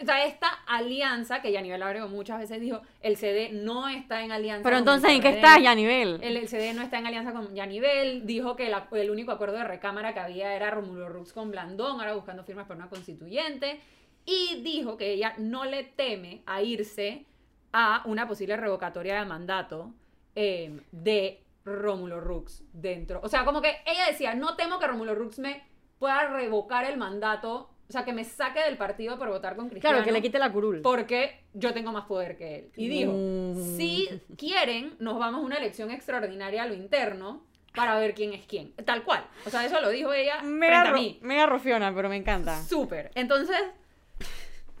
o 0.00 0.04
sea, 0.04 0.24
esta 0.26 0.48
alianza 0.66 1.40
que 1.40 1.50
Yanivel 1.50 1.82
Abrego 1.82 2.08
muchas 2.08 2.38
veces 2.38 2.60
dijo, 2.60 2.82
el 3.00 3.16
CD 3.16 3.50
no 3.52 3.88
está 3.88 4.22
en 4.22 4.32
alianza. 4.32 4.62
Pero 4.64 4.76
entonces, 4.76 5.10
¿en 5.10 5.22
qué 5.22 5.30
está 5.30 5.58
ya 5.58 5.74
nivel? 5.74 6.18
El, 6.22 6.36
el 6.36 6.46
CD 6.48 6.74
no 6.74 6.82
está 6.82 6.98
en 6.98 7.06
alianza 7.06 7.32
con 7.32 7.54
Yanivel, 7.54 8.26
dijo 8.26 8.54
que 8.54 8.68
la- 8.68 8.86
el 8.92 9.10
único 9.10 9.32
acuerdo 9.32 9.56
de 9.56 9.64
recámara 9.64 10.12
que 10.12 10.20
había 10.20 10.54
era 10.54 10.70
Romulo 10.70 11.08
Rux 11.08 11.32
con 11.32 11.50
Blandón, 11.50 12.00
ahora 12.00 12.14
buscando 12.14 12.44
firmas 12.44 12.66
para 12.66 12.78
una 12.80 12.90
constituyente, 12.90 13.80
y 14.30 14.60
dijo 14.62 14.98
que 14.98 15.10
ella 15.12 15.32
no 15.38 15.64
le 15.64 15.84
teme 15.84 16.42
a 16.44 16.60
irse 16.62 17.24
a 17.72 18.02
una 18.04 18.28
posible 18.28 18.56
revocatoria 18.58 19.18
de 19.18 19.24
mandato 19.24 19.94
eh, 20.34 20.80
de 20.92 21.42
Rómulo 21.64 22.20
Rux 22.20 22.62
dentro. 22.74 23.20
O 23.22 23.28
sea, 23.28 23.44
como 23.46 23.62
que 23.62 23.76
ella 23.86 24.06
decía, 24.06 24.34
no 24.34 24.54
temo 24.56 24.78
que 24.78 24.86
Rómulo 24.86 25.14
Rux 25.14 25.38
me 25.38 25.62
pueda 25.98 26.28
revocar 26.28 26.84
el 26.84 26.98
mandato, 26.98 27.70
o 27.88 27.92
sea, 27.92 28.04
que 28.04 28.12
me 28.12 28.24
saque 28.24 28.60
del 28.60 28.76
partido 28.76 29.18
por 29.18 29.28
votar 29.28 29.56
con 29.56 29.68
Cristiano. 29.70 29.96
Claro, 29.96 30.04
que 30.06 30.12
le 30.12 30.20
quite 30.22 30.38
la 30.38 30.52
curul. 30.52 30.82
Porque 30.82 31.44
yo 31.54 31.72
tengo 31.72 31.90
más 31.92 32.04
poder 32.04 32.36
que 32.36 32.54
él. 32.56 32.70
Y 32.76 32.88
dijo, 32.88 33.12
Mm. 33.12 33.76
si 33.78 34.08
quieren, 34.36 34.94
nos 34.98 35.18
vamos 35.18 35.40
a 35.40 35.44
una 35.44 35.56
elección 35.56 35.90
extraordinaria 35.90 36.64
a 36.64 36.66
lo 36.66 36.74
interno 36.74 37.44
para 37.74 37.98
ver 37.98 38.12
quién 38.14 38.32
es 38.34 38.44
quién. 38.46 38.72
Tal 38.84 39.04
cual. 39.04 39.24
O 39.46 39.50
sea, 39.50 39.64
eso 39.64 39.80
lo 39.80 39.88
dijo 39.88 40.12
ella 40.12 40.42
Mega, 40.42 40.82
frente 40.82 40.88
a 40.90 40.92
mí. 40.92 41.18
mega 41.22 41.46
rofiona, 41.46 41.94
pero 41.94 42.08
me 42.10 42.16
encanta. 42.16 42.62
Súper. 42.62 43.10
Entonces, 43.14 43.56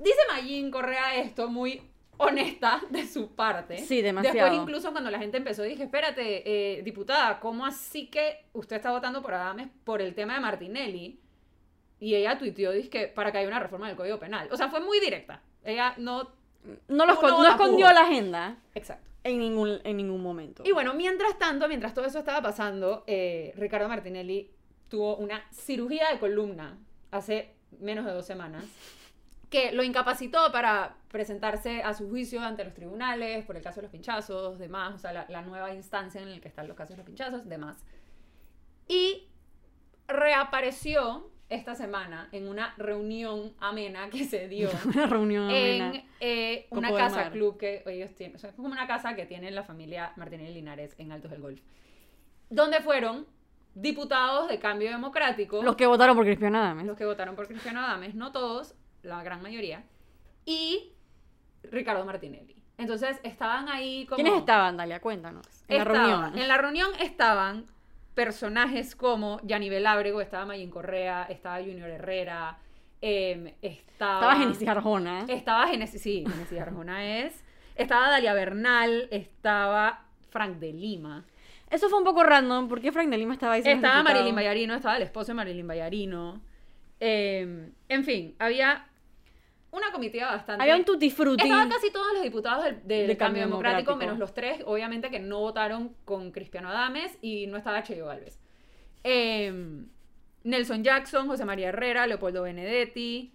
dice 0.00 0.18
Mayín 0.30 0.70
Correa 0.70 1.16
esto 1.16 1.48
muy 1.48 1.82
honesta 2.18 2.82
de 2.90 3.06
su 3.06 3.34
parte. 3.34 3.78
Sí, 3.78 4.02
demasiado. 4.02 4.36
Después 4.36 4.60
incluso 4.60 4.92
cuando 4.92 5.10
la 5.10 5.18
gente 5.18 5.38
empezó 5.38 5.62
dije, 5.62 5.84
espérate, 5.84 6.78
eh, 6.78 6.82
diputada, 6.82 7.40
¿cómo 7.40 7.64
así 7.64 8.08
que 8.08 8.44
usted 8.52 8.76
está 8.76 8.90
votando 8.90 9.22
por 9.22 9.34
Adames 9.34 9.68
por 9.84 10.02
el 10.02 10.14
tema 10.14 10.34
de 10.34 10.40
Martinelli? 10.40 11.20
Y 12.00 12.14
ella 12.14 12.38
tuiteó, 12.38 12.70
que 12.90 13.08
para 13.08 13.32
que 13.32 13.38
haya 13.38 13.48
una 13.48 13.58
reforma 13.58 13.88
del 13.88 13.96
Código 13.96 14.18
Penal. 14.18 14.48
O 14.52 14.56
sea, 14.56 14.68
fue 14.68 14.80
muy 14.80 15.00
directa. 15.00 15.42
Ella 15.64 15.94
no 15.96 16.30
No, 16.88 17.06
lo 17.06 17.14
No, 17.14 17.42
no 17.42 17.48
escondió 17.48 17.92
la 17.92 18.02
agenda 18.02 18.58
Exacto. 18.74 19.08
en 19.24 19.38
ningún, 19.38 19.80
en 19.84 19.96
ningún 19.96 20.22
momento. 20.22 20.62
Y 20.66 20.72
bueno, 20.72 20.94
mientras 20.94 21.38
tanto, 21.38 21.66
mientras 21.66 21.94
todo 21.94 22.04
eso 22.04 22.18
estaba 22.18 22.42
pasando, 22.42 23.04
eh, 23.06 23.52
Ricardo 23.56 23.88
Martinelli 23.88 24.50
tuvo 24.88 25.16
una 25.16 25.44
cirugía 25.52 26.10
de 26.12 26.18
columna 26.18 26.78
hace 27.10 27.54
menos 27.80 28.04
de 28.06 28.12
dos 28.12 28.26
semanas 28.26 28.64
que 29.50 29.72
lo 29.72 29.82
incapacitó 29.82 30.52
para 30.52 30.96
presentarse 31.08 31.82
a 31.82 31.94
su 31.94 32.08
juicio 32.08 32.40
ante 32.42 32.64
los 32.64 32.74
tribunales 32.74 33.44
por 33.46 33.56
el 33.56 33.62
caso 33.62 33.76
de 33.76 33.82
los 33.82 33.90
pinchazos, 33.90 34.58
demás, 34.58 34.94
o 34.94 34.98
sea, 34.98 35.12
la, 35.12 35.26
la 35.28 35.42
nueva 35.42 35.72
instancia 35.72 36.20
en 36.20 36.30
la 36.30 36.40
que 36.40 36.48
están 36.48 36.68
los 36.68 36.76
casos 36.76 36.90
de 36.90 36.96
los 36.98 37.06
pinchazos, 37.06 37.48
demás. 37.48 37.82
Y 38.88 39.26
reapareció 40.06 41.30
esta 41.48 41.74
semana 41.74 42.28
en 42.32 42.46
una 42.46 42.74
reunión 42.76 43.54
amena 43.58 44.10
que 44.10 44.24
se 44.24 44.48
dio 44.48 44.68
Una 44.84 45.06
reunión 45.06 45.50
en 45.50 45.82
amena. 45.82 46.04
eh, 46.20 46.66
una 46.70 46.92
casa 46.92 47.30
club 47.30 47.56
que 47.58 47.82
ellos 47.86 48.14
tienen, 48.14 48.36
o 48.36 48.38
sea, 48.38 48.50
es 48.50 48.56
como 48.56 48.68
una 48.68 48.86
casa 48.86 49.14
que 49.14 49.24
tiene 49.24 49.50
la 49.50 49.62
familia 49.62 50.12
Martínez 50.16 50.50
Linares 50.52 50.94
en 50.98 51.10
Altos 51.12 51.30
del 51.30 51.40
Golf, 51.40 51.60
donde 52.50 52.80
fueron 52.80 53.26
diputados 53.74 54.48
de 54.48 54.58
Cambio 54.58 54.90
Democrático, 54.90 55.62
Los 55.62 55.76
que 55.76 55.86
votaron 55.86 56.16
por 56.16 56.24
Cristiano 56.26 56.58
Adames. 56.58 56.84
los 56.86 56.96
que 56.96 57.04
votaron 57.06 57.34
por 57.36 57.46
Cristiano 57.46 57.80
Adames, 57.80 58.14
no 58.14 58.32
todos, 58.32 58.74
la 59.02 59.22
gran 59.22 59.42
mayoría, 59.42 59.84
y 60.44 60.92
Ricardo 61.64 62.04
Martinelli. 62.04 62.56
Entonces 62.78 63.18
estaban 63.24 63.68
ahí 63.68 64.06
como... 64.06 64.16
¿Quiénes 64.16 64.38
estaban, 64.38 64.76
Dalia? 64.76 65.00
Cuéntanos. 65.00 65.46
En 65.66 65.78
la 65.78 65.84
reunión. 65.84 66.38
En 66.38 66.48
la 66.48 66.56
reunión 66.56 66.90
estaban 67.00 67.66
personajes 68.14 68.96
como 68.96 69.40
Yanibel 69.42 69.86
Ábrego, 69.86 70.20
estaba 70.20 70.46
Mayin 70.46 70.70
Correa, 70.70 71.26
estaba 71.28 71.58
Junior 71.58 71.90
Herrera, 71.90 72.58
em, 73.00 73.52
estaba... 73.62 74.20
Estaba 74.20 74.36
Genesis 74.36 74.68
Arjona. 74.68 75.24
Estaba 75.28 75.68
Genesis, 75.68 76.00
sí, 76.00 76.24
Genesis 76.26 76.60
Arjona 76.60 77.20
es. 77.20 77.44
Estaba 77.74 78.08
Dalia 78.08 78.32
Bernal, 78.32 79.08
estaba 79.10 80.04
Frank 80.30 80.58
de 80.58 80.72
Lima. 80.72 81.24
Eso 81.70 81.88
fue 81.88 81.98
un 81.98 82.04
poco 82.04 82.22
random. 82.22 82.68
¿Por 82.68 82.80
qué 82.80 82.92
Frank 82.92 83.08
de 83.08 83.18
Lima 83.18 83.34
estaba 83.34 83.54
ahí? 83.54 83.62
Estaba? 83.64 84.02
Marilyn 84.02 84.34
Vallarino, 84.34 84.74
estaba 84.74 84.96
el 84.96 85.02
esposo 85.02 85.28
de 85.28 85.34
Marilyn 85.34 85.68
Vallarino. 85.68 86.40
Eh, 87.00 87.70
en 87.88 88.04
fin, 88.04 88.34
había 88.38 88.87
una 89.70 89.92
comitiva 89.92 90.30
bastante... 90.30 90.62
Había 90.62 90.76
un 90.76 90.84
tutti 90.84 91.10
frutti. 91.10 91.44
Estaban 91.44 91.68
casi 91.68 91.90
todos 91.90 92.12
los 92.14 92.22
diputados 92.22 92.64
del, 92.64 92.86
del 92.86 93.06
De 93.06 93.16
Cambio 93.16 93.42
Democrático, 93.42 93.92
Democrático. 93.92 93.96
menos 93.96 94.18
los 94.18 94.34
tres, 94.34 94.62
obviamente, 94.64 95.10
que 95.10 95.20
no 95.20 95.40
votaron 95.40 95.94
con 96.04 96.30
Cristiano 96.30 96.68
Adames 96.68 97.18
y 97.20 97.46
no 97.46 97.56
estaba 97.56 97.82
Cheyo 97.82 98.06
Galvez. 98.06 98.38
Eh, 99.04 99.84
Nelson 100.44 100.82
Jackson, 100.82 101.26
José 101.26 101.44
María 101.44 101.68
Herrera, 101.68 102.06
Leopoldo 102.06 102.42
Benedetti, 102.42 103.34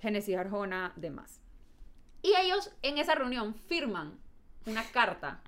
Genesis 0.00 0.36
Arjona, 0.36 0.92
demás. 0.96 1.40
Y 2.22 2.34
ellos 2.40 2.70
en 2.82 2.98
esa 2.98 3.14
reunión 3.14 3.54
firman 3.54 4.18
una 4.66 4.84
carta 4.84 5.42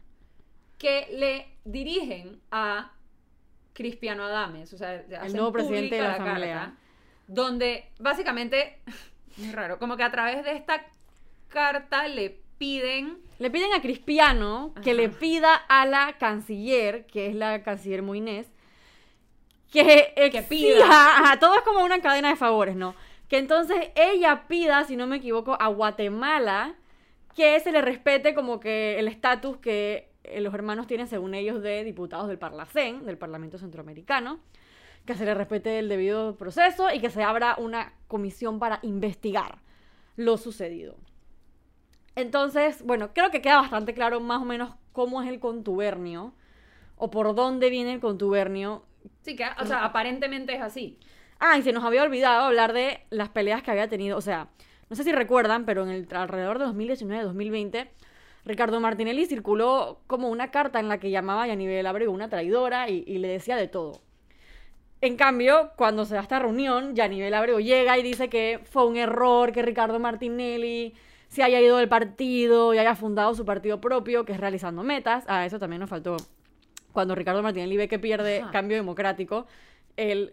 que 0.78 1.06
le 1.12 1.56
dirigen 1.64 2.40
a 2.50 2.92
Cristiano 3.72 4.24
Adames, 4.24 4.72
o 4.72 4.78
sea, 4.78 5.04
hacen 5.20 5.32
nuevo 5.32 5.52
presidente 5.52 5.96
de 5.96 6.02
pública 6.02 6.18
la 6.18 6.24
Asamblea. 6.24 6.76
donde 7.26 7.90
básicamente, 7.98 8.80
muy 9.36 9.52
raro, 9.52 9.78
como 9.78 9.96
que 9.96 10.02
a 10.02 10.10
través 10.10 10.44
de 10.44 10.52
esta 10.52 10.84
carta 11.48 12.08
le 12.08 12.38
piden 12.58 13.18
Le 13.38 13.50
piden 13.50 13.72
a 13.72 13.80
Crispiano 13.80 14.72
que 14.82 14.94
le 14.94 15.08
pida 15.08 15.54
a 15.54 15.86
la 15.86 16.16
canciller, 16.18 17.06
que 17.06 17.28
es 17.28 17.34
la 17.34 17.62
canciller 17.62 18.02
Moines, 18.02 18.46
que 19.70 20.12
exija, 20.16 20.48
pida. 20.48 20.86
ajá, 21.18 21.38
todo 21.38 21.54
es 21.56 21.62
como 21.62 21.84
una 21.84 22.00
cadena 22.00 22.28
de 22.28 22.36
favores, 22.36 22.76
¿no? 22.76 22.94
Que 23.28 23.38
entonces 23.38 23.90
ella 23.96 24.44
pida, 24.46 24.84
si 24.84 24.96
no 24.96 25.06
me 25.06 25.16
equivoco, 25.16 25.56
a 25.60 25.68
Guatemala 25.68 26.74
que 27.34 27.58
se 27.60 27.72
le 27.72 27.80
respete 27.80 28.34
como 28.34 28.60
que 28.60 28.98
el 28.98 29.08
estatus 29.08 29.56
que 29.56 30.08
eh, 30.22 30.40
los 30.40 30.54
hermanos 30.54 30.86
tienen 30.86 31.08
según 31.08 31.34
ellos 31.34 31.62
de 31.62 31.84
diputados 31.84 32.28
del 32.28 32.38
Parlacén, 32.38 33.04
del 33.04 33.18
Parlamento 33.18 33.58
Centroamericano, 33.58 34.38
que 35.06 35.14
se 35.14 35.24
le 35.24 35.34
respete 35.34 35.78
el 35.78 35.88
debido 35.88 36.36
proceso 36.36 36.92
y 36.92 37.00
que 37.00 37.10
se 37.10 37.22
abra 37.22 37.56
una 37.58 37.92
comisión 38.08 38.58
para 38.58 38.78
investigar 38.82 39.58
lo 40.16 40.36
sucedido. 40.36 40.96
Entonces, 42.16 42.82
bueno, 42.84 43.12
creo 43.12 43.30
que 43.30 43.42
queda 43.42 43.60
bastante 43.60 43.94
claro 43.94 44.20
más 44.20 44.40
o 44.40 44.44
menos 44.44 44.74
cómo 44.92 45.22
es 45.22 45.28
el 45.28 45.40
contubernio 45.40 46.32
o 46.96 47.10
por 47.10 47.34
dónde 47.34 47.70
viene 47.70 47.94
el 47.94 48.00
contubernio. 48.00 48.84
Sí, 49.22 49.34
que, 49.36 49.44
o 49.60 49.66
sea, 49.66 49.84
aparentemente 49.84 50.54
es 50.54 50.62
así. 50.62 50.98
Ah, 51.40 51.58
y 51.58 51.62
se 51.62 51.72
nos 51.72 51.84
había 51.84 52.04
olvidado 52.04 52.44
hablar 52.44 52.72
de 52.72 53.00
las 53.10 53.28
peleas 53.28 53.62
que 53.62 53.72
había 53.72 53.88
tenido. 53.88 54.16
O 54.16 54.20
sea, 54.20 54.48
no 54.88 54.96
sé 54.96 55.02
si 55.02 55.12
recuerdan, 55.12 55.66
pero 55.66 55.82
en 55.82 55.90
el 55.90 56.08
alrededor 56.14 56.58
de 56.58 56.66
2019-2020, 56.66 57.88
Ricardo 58.44 58.80
Martinelli 58.80 59.26
circuló 59.26 60.00
como 60.06 60.28
una 60.28 60.50
carta 60.50 60.78
en 60.78 60.88
la 60.88 60.98
que 60.98 61.10
llamaba 61.10 61.42
a 61.42 61.46
Yanibel 61.48 61.86
Abrego 61.86 62.12
una 62.12 62.28
traidora 62.28 62.88
y, 62.88 63.02
y 63.06 63.18
le 63.18 63.28
decía 63.28 63.56
de 63.56 63.66
todo. 63.66 64.00
En 65.04 65.16
cambio, 65.16 65.72
cuando 65.76 66.06
se 66.06 66.14
da 66.14 66.22
esta 66.22 66.38
reunión, 66.38 66.96
Yanibel 66.96 67.34
Abrego 67.34 67.60
llega 67.60 67.98
y 67.98 68.02
dice 68.02 68.30
que 68.30 68.60
fue 68.70 68.86
un 68.86 68.96
error 68.96 69.52
que 69.52 69.60
Ricardo 69.60 69.98
Martinelli 69.98 70.94
se 71.28 71.42
haya 71.42 71.60
ido 71.60 71.76
del 71.76 71.90
partido 71.90 72.72
y 72.72 72.78
haya 72.78 72.94
fundado 72.94 73.34
su 73.34 73.44
partido 73.44 73.82
propio, 73.82 74.24
que 74.24 74.32
es 74.32 74.40
Realizando 74.40 74.82
Metas. 74.82 75.24
A 75.28 75.44
eso 75.44 75.58
también 75.58 75.80
nos 75.80 75.90
faltó. 75.90 76.16
Cuando 76.94 77.14
Ricardo 77.14 77.42
Martinelli 77.42 77.76
ve 77.76 77.86
que 77.86 77.98
pierde 77.98 78.40
Ajá. 78.40 78.50
Cambio 78.50 78.78
Democrático, 78.78 79.46
él 79.98 80.32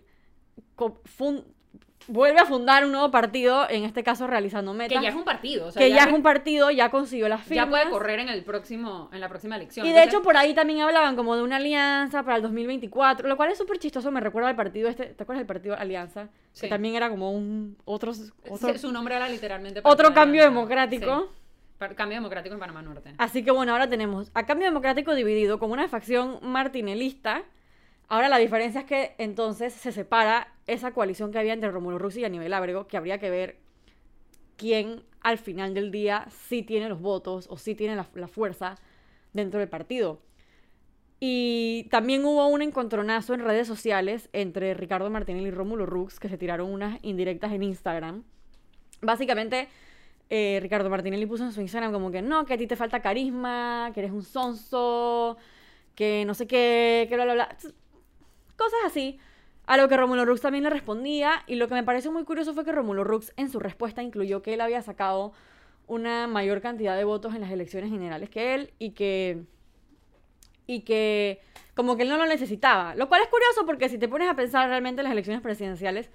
vuelve 2.08 2.40
a 2.40 2.46
fundar 2.46 2.86
un 2.86 2.92
nuevo 2.92 3.12
partido, 3.12 3.70
en 3.70 3.84
este 3.84 4.04
caso 4.04 4.28
Realizando 4.28 4.74
Metas. 4.74 4.98
Que 4.98 5.04
ya 5.04 5.10
es 5.10 5.16
un 5.16 5.24
partido. 5.24 5.68
O 5.68 5.72
sea, 5.72 5.82
que 5.82 5.90
ya 5.90 6.04
es 6.04 6.14
un 6.14 6.24
partido, 6.24 6.72
ya 6.72 6.90
consiguió 6.90 7.30
las 7.30 7.42
ya 7.42 7.46
firmas. 7.46 7.70
puede 7.70 7.90
correr 7.90 8.20
en 8.20 8.30
el 8.30 8.44
próximo, 8.44 9.10
en 9.12 9.22
la 9.22 9.30
próxima 9.30 9.56
elección. 9.56 9.86
Y 9.86 9.90
de 9.90 9.96
Entonces, 9.96 10.14
hecho 10.14 10.24
por 10.24 10.38
ahí 10.38 10.54
también 10.54 10.82
hablaban 10.82 11.16
como 11.16 11.36
de 11.36 11.44
una 11.44 11.58
alianza 11.58 12.24
para 12.24 12.38
el 12.38 12.42
2024, 12.42 13.28
lo 13.28 13.38
cual 13.38 13.52
es 13.52 13.58
súper 13.58 13.80
chistoso, 13.80 14.12
me 14.12 14.20
recuerda 14.20 14.50
al 14.50 14.56
partido 14.56 14.90
este, 14.90 15.06
¿te 15.06 15.24
acuerdas 15.24 15.40
del 15.40 15.48
partido 15.48 15.76
Alianza? 15.78 16.30
Sí. 16.52 16.62
Que 16.62 16.68
también 16.68 16.96
era 16.96 17.10
como 17.10 17.32
un 17.32 17.78
otro, 17.86 18.12
otro, 18.50 18.74
sí, 18.74 18.80
su 18.80 18.92
nombre 18.92 19.16
era 19.16 19.30
literalmente 19.30 19.82
otro 19.84 20.14
cambio 20.14 20.42
Alianza. 20.42 20.50
democrático. 20.50 21.30
Sí. 21.34 21.42
Cambio 21.96 22.18
democrático 22.18 22.54
en 22.54 22.60
Panamá 22.60 22.84
Norte. 22.84 23.16
Así 23.18 23.44
que 23.44 23.50
bueno, 23.50 23.72
ahora 23.72 23.90
tenemos 23.90 24.30
a 24.36 24.46
Cambio 24.46 24.68
Democrático 24.68 25.16
dividido 25.16 25.58
como 25.58 25.74
una 25.74 25.88
facción 25.88 26.38
martinelista. 26.44 27.44
Ahora 28.12 28.28
la 28.28 28.40
diferencia 28.40 28.82
es 28.82 28.88
que 28.88 29.16
entonces 29.20 29.72
se 29.72 29.94
separa 29.94 30.54
esa 30.68 30.92
coalición 30.92 31.32
que 31.32 31.40
había 31.40 31.54
entre 31.54 31.72
Romulo 31.72 31.98
Rux 31.98 32.18
y 32.18 32.26
Aníbal 32.26 32.52
Ábrego, 32.52 32.86
que 32.86 32.98
habría 32.98 33.20
que 33.20 33.30
ver 33.30 33.56
quién 34.58 35.04
al 35.22 35.38
final 35.38 35.74
del 35.74 35.92
día 35.92 36.28
sí 36.30 36.62
tiene 36.62 36.90
los 36.90 37.00
votos 37.00 37.48
o 37.50 37.58
sí 37.58 37.74
tiene 37.74 37.96
la, 37.96 38.06
la 38.16 38.28
fuerza 38.28 38.76
dentro 39.32 39.62
del 39.62 39.70
partido. 39.70 40.20
Y 41.22 41.88
también 41.90 42.26
hubo 42.26 42.46
un 42.48 42.62
encontronazo 42.62 43.34
en 43.34 43.46
redes 43.46 43.66
sociales 43.66 44.28
entre 44.34 44.74
Ricardo 44.74 45.10
Martinelli 45.10 45.48
y 45.48 45.52
Rómulo 45.52 45.86
Rux, 45.86 46.20
que 46.20 46.28
se 46.28 46.38
tiraron 46.38 46.70
unas 46.70 47.00
indirectas 47.04 47.54
en 47.54 47.64
Instagram. 47.64 48.26
Básicamente, 49.00 49.70
eh, 50.30 50.60
Ricardo 50.62 50.90
Martinelli 50.90 51.28
puso 51.28 51.46
en 51.46 51.54
su 51.54 51.62
Instagram 51.62 51.94
como 51.94 52.12
que 52.12 52.22
no, 52.22 52.46
que 52.46 52.56
a 52.56 52.58
ti 52.58 52.68
te 52.68 52.76
falta 52.76 53.02
carisma, 53.02 53.92
que 53.94 54.02
eres 54.02 54.12
un 54.12 54.24
sonso, 54.24 55.38
que 55.96 56.26
no 56.26 56.34
sé 56.34 56.46
qué, 56.46 57.06
que 57.08 57.16
bla, 57.16 57.24
bla, 57.24 57.34
bla. 57.36 57.58
Cosas 58.56 58.80
así. 58.86 59.20
A 59.66 59.78
lo 59.78 59.88
que 59.88 59.98
Romulo 59.98 60.26
Rux 60.26 60.42
también 60.42 60.64
le 60.64 60.70
respondía. 60.70 61.44
Y 61.48 61.56
lo 61.56 61.68
que 61.68 61.76
me 61.76 61.84
pareció 61.84 62.12
muy 62.12 62.24
curioso 62.24 62.54
fue 62.54 62.66
que 62.66 62.72
Romulo 62.72 63.04
Rux 63.04 63.34
en 63.38 63.50
su 63.50 63.60
respuesta 63.60 64.02
incluyó 64.04 64.42
que 64.42 64.54
él 64.54 64.62
había 64.62 64.82
sacado 64.82 65.34
una 65.88 66.28
mayor 66.28 66.62
cantidad 66.62 66.96
de 66.96 67.04
votos 67.04 67.36
en 67.36 67.42
las 67.42 67.52
elecciones 67.52 67.90
generales 67.90 68.30
que 68.30 68.54
él 68.54 68.74
y 68.80 68.92
que 68.92 69.44
y 70.66 70.82
que 70.82 71.42
como 71.76 71.98
que 71.98 72.04
él 72.04 72.10
no 72.10 72.18
lo 72.18 72.26
necesitaba. 72.26 72.96
Lo 72.96 73.10
cual 73.10 73.22
es 73.22 73.28
curioso 73.28 73.66
porque 73.66 73.90
si 73.90 73.98
te 73.98 74.08
pones 74.08 74.30
a 74.30 74.36
pensar 74.36 74.70
realmente 74.70 75.02
en 75.02 75.06
las 75.06 75.14
elecciones 75.14 75.42
presidenciales, 75.42 76.10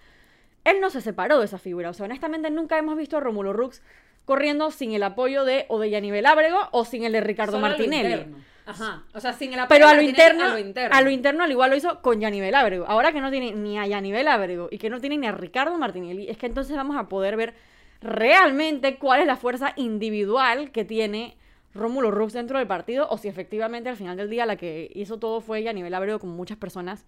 él 0.64 0.80
no 0.80 0.90
se 0.90 1.00
separó 1.00 1.38
de 1.38 1.44
esa 1.44 1.58
figura. 1.58 1.90
O 1.90 1.92
sea, 1.92 2.06
honestamente 2.06 2.50
nunca 2.50 2.78
hemos 2.78 2.96
visto 2.96 3.16
a 3.16 3.20
Romulo 3.20 3.52
Rux 3.52 3.82
corriendo 4.24 4.70
sin 4.70 4.92
el 4.92 5.02
apoyo 5.02 5.44
de 5.44 5.66
o 5.68 5.78
de 5.78 6.26
Ábrego 6.26 6.58
o 6.72 6.84
sin 6.84 7.04
el 7.04 7.12
de 7.12 7.20
Ricardo 7.20 7.52
Solo 7.52 7.62
Martinelli. 7.62 8.34
Ajá. 8.66 9.04
O 9.14 9.20
sea, 9.20 9.32
sin 9.32 9.52
el 9.52 9.60
apoyo 9.60 9.68
Pero 9.78 9.88
a 9.88 9.94
lo, 9.94 10.02
interno, 10.02 10.44
a 10.44 10.48
lo 10.48 10.58
interno. 10.58 10.96
a 10.96 11.00
lo 11.00 11.10
interno 11.10 11.44
al 11.44 11.50
igual 11.52 11.70
lo 11.70 11.76
hizo 11.76 12.02
con 12.02 12.20
Yanibel 12.20 12.54
Ábrego. 12.54 12.84
Ahora 12.86 13.12
que 13.12 13.20
no 13.20 13.30
tiene 13.30 13.52
ni 13.52 13.78
a 13.78 13.86
Yanibel 13.86 14.26
Ábrego 14.28 14.68
y 14.70 14.78
que 14.78 14.90
no 14.90 15.00
tiene 15.00 15.16
ni 15.18 15.26
a 15.28 15.32
Ricardo 15.32 15.78
Martinelli, 15.78 16.28
es 16.28 16.36
que 16.36 16.46
entonces 16.46 16.76
vamos 16.76 16.96
a 16.96 17.08
poder 17.08 17.36
ver 17.36 17.54
realmente 18.00 18.98
cuál 18.98 19.20
es 19.20 19.26
la 19.26 19.36
fuerza 19.36 19.72
individual 19.76 20.70
que 20.72 20.84
tiene 20.84 21.36
Rómulo 21.74 22.10
Rux 22.10 22.32
dentro 22.32 22.58
del 22.58 22.66
partido 22.66 23.06
o 23.10 23.18
si 23.18 23.28
efectivamente 23.28 23.88
al 23.88 23.96
final 23.96 24.16
del 24.16 24.30
día 24.30 24.46
la 24.46 24.56
que 24.56 24.90
hizo 24.94 25.18
todo 25.18 25.40
fue 25.40 25.62
Yanibel 25.62 25.94
Ábrego 25.94 26.18
como 26.18 26.34
muchas 26.34 26.58
personas 26.58 27.06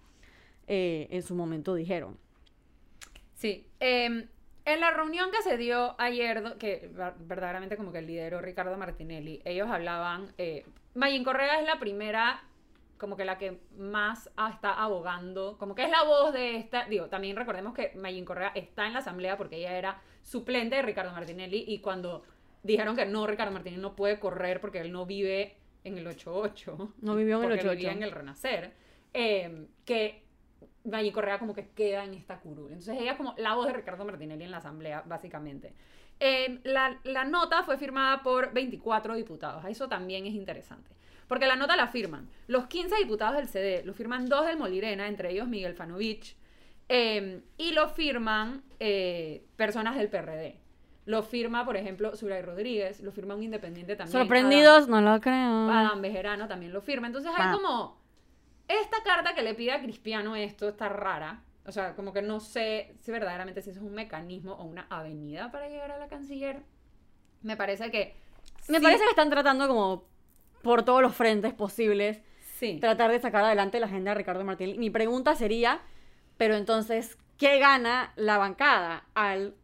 eh, 0.66 1.08
en 1.10 1.22
su 1.22 1.34
momento 1.34 1.74
dijeron. 1.74 2.16
Sí. 3.34 3.66
eh, 3.80 4.26
en 4.64 4.80
la 4.80 4.90
reunión 4.90 5.30
que 5.30 5.40
se 5.42 5.56
dio 5.56 5.94
ayer, 5.98 6.56
que 6.58 6.90
ver- 6.92 7.14
verdaderamente 7.20 7.78
como 7.78 7.90
que 7.90 8.02
lideró 8.02 8.42
Ricardo 8.42 8.76
Martinelli, 8.76 9.40
ellos 9.46 9.66
hablaban, 9.70 10.28
eh, 10.36 10.66
Mayin 10.98 11.22
Correa 11.22 11.60
es 11.60 11.66
la 11.66 11.78
primera, 11.78 12.42
como 12.98 13.16
que 13.16 13.24
la 13.24 13.38
que 13.38 13.60
más 13.76 14.28
está 14.50 14.74
abogando, 14.74 15.56
como 15.56 15.76
que 15.76 15.84
es 15.84 15.90
la 15.90 16.02
voz 16.02 16.32
de 16.32 16.56
esta, 16.56 16.86
digo, 16.86 17.06
también 17.06 17.36
recordemos 17.36 17.72
que 17.72 17.92
Mayin 17.94 18.24
Correa 18.24 18.50
está 18.56 18.86
en 18.86 18.94
la 18.94 18.98
asamblea 18.98 19.36
porque 19.36 19.56
ella 19.58 19.78
era 19.78 20.02
suplente 20.24 20.74
de 20.74 20.82
Ricardo 20.82 21.12
Martinelli 21.12 21.64
y 21.68 21.78
cuando 21.78 22.24
dijeron 22.64 22.96
que 22.96 23.06
no, 23.06 23.28
Ricardo 23.28 23.52
Martínez 23.52 23.78
no 23.78 23.94
puede 23.94 24.18
correr 24.18 24.60
porque 24.60 24.80
él 24.80 24.90
no 24.90 25.06
vive 25.06 25.56
en 25.84 25.98
el 25.98 26.06
88. 26.08 26.94
No 27.00 27.14
vivió 27.14 27.36
en 27.36 27.44
el 27.44 27.48
porque 27.50 27.60
88. 27.60 27.76
vivía 27.78 27.92
en 27.92 28.02
el 28.02 28.10
Renacer. 28.10 28.74
eh, 29.14 29.66
que 29.84 30.24
Maggie 30.88 31.12
Correa 31.12 31.38
como 31.38 31.54
que 31.54 31.68
queda 31.68 32.04
en 32.04 32.14
esta 32.14 32.38
curul. 32.40 32.72
Entonces 32.72 32.96
ella 33.00 33.12
es 33.12 33.16
como 33.16 33.34
la 33.38 33.54
voz 33.54 33.66
de 33.66 33.72
Ricardo 33.72 34.04
Martinelli 34.04 34.44
en 34.44 34.50
la 34.50 34.58
asamblea, 34.58 35.02
básicamente. 35.06 35.74
Eh, 36.20 36.60
la, 36.64 36.98
la 37.04 37.24
nota 37.24 37.62
fue 37.62 37.78
firmada 37.78 38.22
por 38.22 38.52
24 38.52 39.14
diputados. 39.14 39.64
Eso 39.66 39.88
también 39.88 40.26
es 40.26 40.34
interesante. 40.34 40.90
Porque 41.28 41.46
la 41.46 41.56
nota 41.56 41.76
la 41.76 41.88
firman 41.88 42.28
los 42.46 42.66
15 42.66 42.96
diputados 42.96 43.36
del 43.36 43.48
CD, 43.48 43.82
lo 43.84 43.92
firman 43.92 44.26
dos 44.26 44.46
del 44.46 44.56
Molirena, 44.56 45.06
entre 45.06 45.30
ellos 45.30 45.46
Miguel 45.46 45.74
Fanovich, 45.74 46.34
eh, 46.88 47.42
y 47.58 47.72
lo 47.72 47.88
firman 47.88 48.62
eh, 48.80 49.44
personas 49.56 49.96
del 49.96 50.08
PRD. 50.08 50.58
Lo 51.04 51.22
firma, 51.22 51.64
por 51.64 51.76
ejemplo, 51.76 52.16
Suray 52.16 52.42
Rodríguez, 52.42 53.00
lo 53.00 53.12
firma 53.12 53.34
un 53.34 53.42
independiente 53.42 53.96
también. 53.96 54.20
Sorprendidos, 54.20 54.88
no 54.88 55.00
lo 55.00 55.20
creo. 55.20 55.70
Adam 55.70 56.02
Bejerano 56.02 56.48
también 56.48 56.72
lo 56.72 56.82
firma. 56.82 57.06
Entonces 57.06 57.30
hay 57.36 57.52
como. 57.52 57.98
Esta 58.68 59.02
carta 59.02 59.34
que 59.34 59.42
le 59.42 59.54
pide 59.54 59.72
a 59.72 59.80
Cristiano 59.82 60.36
esto 60.36 60.68
está 60.68 60.88
rara. 60.88 61.42
O 61.66 61.72
sea, 61.72 61.94
como 61.94 62.12
que 62.12 62.22
no 62.22 62.40
sé 62.40 62.94
si 63.00 63.10
verdaderamente 63.10 63.60
si 63.62 63.70
eso 63.70 63.80
es 63.80 63.84
un 63.86 63.94
mecanismo 63.94 64.52
o 64.52 64.64
una 64.64 64.86
avenida 64.90 65.50
para 65.50 65.68
llegar 65.68 65.90
a 65.90 65.98
la 65.98 66.08
canciller. 66.08 66.62
Me 67.42 67.56
parece 67.56 67.90
que. 67.90 68.14
Me 68.68 68.78
sí- 68.78 68.82
parece 68.84 69.04
que 69.04 69.10
están 69.10 69.30
tratando 69.30 69.68
como 69.68 70.04
por 70.62 70.82
todos 70.82 71.02
los 71.02 71.14
frentes 71.14 71.52
posibles 71.54 72.20
Sí. 72.58 72.78
tratar 72.80 73.10
de 73.10 73.20
sacar 73.20 73.44
adelante 73.44 73.78
la 73.80 73.86
agenda 73.86 74.10
de 74.10 74.16
Ricardo 74.16 74.44
Martínez. 74.44 74.76
Mi 74.78 74.90
pregunta 74.90 75.34
sería, 75.34 75.80
pero 76.36 76.56
entonces, 76.56 77.16
¿qué 77.36 77.58
gana 77.58 78.12
la 78.16 78.36
bancada 78.38 79.04
al 79.14 79.54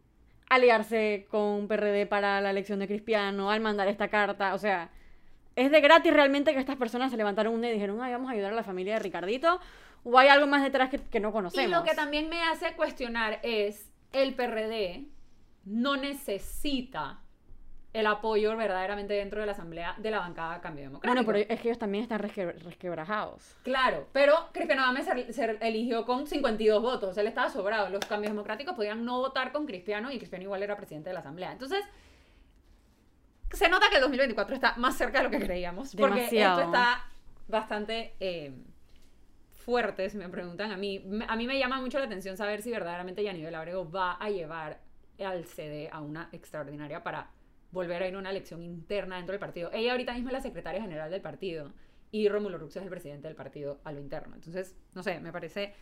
aliarse 0.49 1.27
con 1.29 1.67
PRD 1.67 2.05
para 2.05 2.39
la 2.41 2.51
elección 2.51 2.79
de 2.79 2.87
Cristiano, 2.87 3.49
al 3.51 3.59
mandar 3.59 3.87
esta 3.87 4.07
carta? 4.07 4.53
O 4.53 4.57
sea, 4.57 4.91
¿es 5.55 5.71
de 5.71 5.81
gratis 5.81 6.13
realmente 6.13 6.53
que 6.53 6.59
estas 6.59 6.75
personas 6.75 7.11
se 7.11 7.17
levantaron 7.17 7.53
un 7.53 7.61
día 7.61 7.71
y 7.71 7.73
dijeron, 7.73 8.01
ay, 8.01 8.11
vamos 8.13 8.29
a 8.29 8.33
ayudar 8.33 8.53
a 8.53 8.55
la 8.55 8.63
familia 8.63 8.93
de 8.95 8.99
Ricardito? 8.99 9.59
¿O 10.03 10.17
hay 10.19 10.27
algo 10.27 10.47
más 10.47 10.61
detrás 10.63 10.89
que, 10.89 10.99
que 10.99 11.19
no 11.19 11.31
conocemos? 11.31 11.67
Y 11.67 11.71
lo 11.71 11.83
que 11.83 11.95
también 11.95 12.29
me 12.29 12.41
hace 12.43 12.73
cuestionar 12.75 13.39
es: 13.41 13.89
el 14.11 14.35
PRD 14.35 15.05
no 15.65 15.97
necesita 15.97 17.19
el 17.93 18.07
apoyo 18.07 18.57
verdaderamente 18.57 19.13
dentro 19.13 19.39
de 19.39 19.45
la 19.45 19.53
Asamblea 19.53 19.95
de 19.97 20.11
la 20.11 20.19
bancada 20.19 20.59
Cambio 20.59 20.83
Democrático. 20.83 21.23
Bueno, 21.23 21.25
pero 21.25 21.53
es 21.53 21.61
que 21.61 21.69
ellos 21.69 21.79
también 21.79 22.03
están 22.03 22.19
resque- 22.19 22.53
resquebrajados. 22.59 23.55
Claro, 23.63 24.07
pero 24.11 24.49
Cristiano 24.51 24.83
Adames 24.83 25.05
se, 25.05 25.31
se 25.33 25.57
eligió 25.61 26.05
con 26.05 26.27
52 26.27 26.81
votos, 26.81 27.17
él 27.17 27.25
estaba 27.27 27.49
sobrado. 27.49 27.89
Los 27.89 28.03
cambios 28.05 28.33
democráticos 28.33 28.75
podían 28.75 29.05
no 29.05 29.19
votar 29.19 29.53
con 29.53 29.65
Cristiano 29.65 30.11
y 30.11 30.17
Cristiano 30.17 30.43
igual 30.43 30.61
era 30.61 30.75
presidente 30.75 31.09
de 31.09 31.13
la 31.13 31.21
Asamblea. 31.21 31.53
Entonces, 31.53 31.85
se 33.51 33.69
nota 33.69 33.87
que 33.89 33.95
el 33.95 34.01
2024 34.01 34.55
está 34.55 34.75
más 34.77 34.97
cerca 34.97 35.19
de 35.19 35.25
lo 35.25 35.29
que 35.31 35.39
creíamos, 35.39 35.95
porque 35.95 36.15
Demasiado. 36.15 36.59
esto 36.61 36.71
está 36.73 37.05
bastante 37.47 38.13
eh, 38.19 38.53
fuerte, 39.63 40.09
si 40.09 40.17
me 40.17 40.29
preguntan 40.29 40.71
a 40.71 40.77
mí. 40.77 40.99
Me- 41.05 41.25
A 41.27 41.35
mí 41.35 41.47
me 41.47 41.57
llama 41.57 41.79
mucho 41.81 41.99
la 41.99 42.05
atención 42.05 42.37
saber 42.37 42.61
si 42.61 42.71
verdaderamente 42.71 43.23
Yanivel 43.23 43.55
Abrego 43.55 43.89
va 43.89 44.13
a 44.13 44.29
llevar 44.29 44.79
al 45.19 45.45
CD 45.45 45.89
a 45.91 46.01
una 46.01 46.29
extraordinaria 46.31 47.03
para 47.03 47.29
volver 47.71 48.03
a 48.03 48.07
ir 48.07 48.15
a 48.15 48.19
una 48.19 48.29
elección 48.31 48.61
interna 48.61 49.17
dentro 49.17 49.33
del 49.33 49.39
partido. 49.39 49.69
Ella 49.73 49.91
ahorita 49.91 50.13
mismo 50.13 50.29
es 50.29 50.33
la 50.33 50.41
secretaria 50.41 50.81
general 50.81 51.09
del 51.11 51.21
partido 51.21 51.71
y 52.11 52.29
Rómulo 52.29 52.57
Rux 52.57 52.75
es 52.77 52.83
el 52.83 52.89
presidente 52.89 53.27
del 53.27 53.35
partido 53.35 53.79
a 53.83 53.91
lo 53.91 53.99
interno. 53.99 54.35
Entonces, 54.35 54.75
no 54.93 55.03
sé, 55.03 55.19
me 55.19 55.31
parece... 55.31 55.73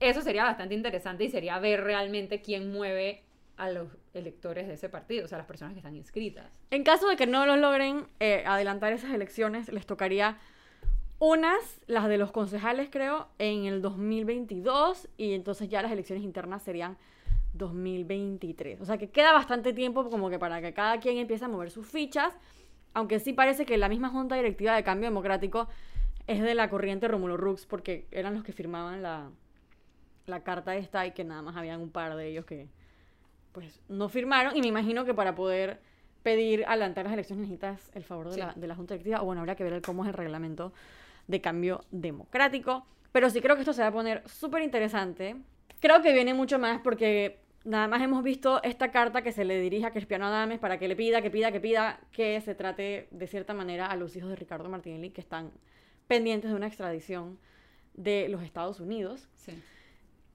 Eso 0.00 0.22
sería 0.22 0.44
bastante 0.44 0.74
interesante 0.74 1.24
y 1.24 1.30
sería 1.30 1.58
ver 1.60 1.82
realmente 1.84 2.40
quién 2.42 2.72
mueve 2.72 3.22
a 3.56 3.70
los 3.70 3.88
electores 4.14 4.66
de 4.66 4.74
ese 4.74 4.88
partido, 4.88 5.24
o 5.24 5.28
sea, 5.28 5.38
las 5.38 5.46
personas 5.46 5.74
que 5.74 5.80
están 5.80 5.94
inscritas. 5.94 6.46
En 6.70 6.82
caso 6.84 7.08
de 7.08 7.16
que 7.16 7.26
no 7.26 7.46
lo 7.46 7.56
logren 7.56 8.06
eh, 8.20 8.42
adelantar 8.46 8.92
esas 8.92 9.12
elecciones, 9.12 9.72
les 9.72 9.86
tocaría 9.86 10.38
unas, 11.18 11.80
las 11.86 12.08
de 12.08 12.18
los 12.18 12.32
concejales, 12.32 12.88
creo, 12.90 13.28
en 13.38 13.64
el 13.66 13.80
2022 13.80 15.08
y 15.16 15.34
entonces 15.34 15.68
ya 15.68 15.82
las 15.82 15.92
elecciones 15.92 16.24
internas 16.24 16.62
serían 16.62 16.96
2023. 17.54 18.80
O 18.80 18.84
sea 18.84 18.98
que 18.98 19.08
queda 19.08 19.32
bastante 19.32 19.72
tiempo 19.72 20.08
como 20.10 20.28
que 20.28 20.38
para 20.38 20.60
que 20.60 20.74
cada 20.74 20.98
quien 20.98 21.18
empiece 21.18 21.44
a 21.44 21.48
mover 21.48 21.70
sus 21.70 21.86
fichas, 21.86 22.36
aunque 22.92 23.20
sí 23.20 23.32
parece 23.32 23.64
que 23.64 23.78
la 23.78 23.88
misma 23.88 24.08
junta 24.08 24.34
directiva 24.36 24.74
de 24.74 24.82
Cambio 24.82 25.08
Democrático 25.08 25.68
es 26.26 26.42
de 26.42 26.54
la 26.54 26.68
corriente 26.68 27.08
Romulo 27.08 27.36
Rux 27.36 27.66
porque 27.66 28.06
eran 28.10 28.34
los 28.34 28.44
que 28.44 28.52
firmaban 28.52 29.02
la, 29.02 29.30
la 30.26 30.42
carta 30.42 30.76
esta 30.76 31.06
y 31.06 31.12
que 31.12 31.24
nada 31.24 31.42
más 31.42 31.56
habían 31.56 31.80
un 31.80 31.90
par 31.90 32.16
de 32.16 32.28
ellos 32.28 32.44
que 32.44 32.68
pues 33.54 33.80
no 33.88 34.10
firmaron 34.10 34.54
y 34.56 34.60
me 34.60 34.66
imagino 34.66 35.06
que 35.06 35.14
para 35.14 35.34
poder 35.34 35.80
pedir 36.22 36.64
adelantar 36.66 37.04
las 37.04 37.14
elecciones 37.14 37.48
necesitas 37.48 37.90
el 37.94 38.04
favor 38.04 38.26
de, 38.28 38.34
Sí. 38.34 38.40
la, 38.40 38.52
de 38.54 38.66
la 38.66 38.74
Junta 38.74 38.94
Directiva 38.94 39.22
o 39.22 39.24
bueno, 39.24 39.40
habría 39.40 39.54
que 39.54 39.64
ver 39.64 39.80
cómo 39.80 40.02
es 40.04 40.08
el 40.08 40.14
reglamento 40.14 40.72
de 41.28 41.40
cambio 41.40 41.80
democrático. 41.90 42.86
Pero 43.12 43.30
sí 43.30 43.40
creo 43.40 43.54
que 43.54 43.62
esto 43.62 43.72
se 43.72 43.80
va 43.82 43.88
a 43.88 43.92
poner 43.92 44.28
súper 44.28 44.62
interesante. 44.62 45.36
Creo 45.80 46.02
que 46.02 46.12
viene 46.12 46.34
mucho 46.34 46.58
más 46.58 46.80
porque 46.82 47.38
nada 47.64 47.86
más 47.88 48.02
hemos 48.02 48.22
visto 48.24 48.62
esta 48.62 48.90
carta 48.90 49.22
que 49.22 49.32
se 49.32 49.44
le 49.44 49.60
dirige 49.60 49.86
a 49.86 49.90
Cristiano 49.92 50.26
Adames 50.26 50.58
para 50.58 50.78
que 50.78 50.88
le 50.88 50.96
pida, 50.96 51.22
que 51.22 51.30
pida, 51.30 51.52
que 51.52 51.60
pida 51.60 52.00
que 52.12 52.40
se 52.40 52.54
trate 52.54 53.06
de 53.10 53.26
cierta 53.26 53.54
manera 53.54 53.86
a 53.86 53.96
los 53.96 54.16
hijos 54.16 54.28
de 54.30 54.36
Ricardo 54.36 54.68
Martinelli 54.68 55.10
que 55.10 55.20
están 55.20 55.50
pendientes 56.08 56.50
de 56.50 56.56
una 56.56 56.66
extradición 56.66 57.38
de 57.94 58.28
los 58.28 58.42
Estados 58.42 58.80
Unidos 58.80 59.28
Sí. 59.36 59.52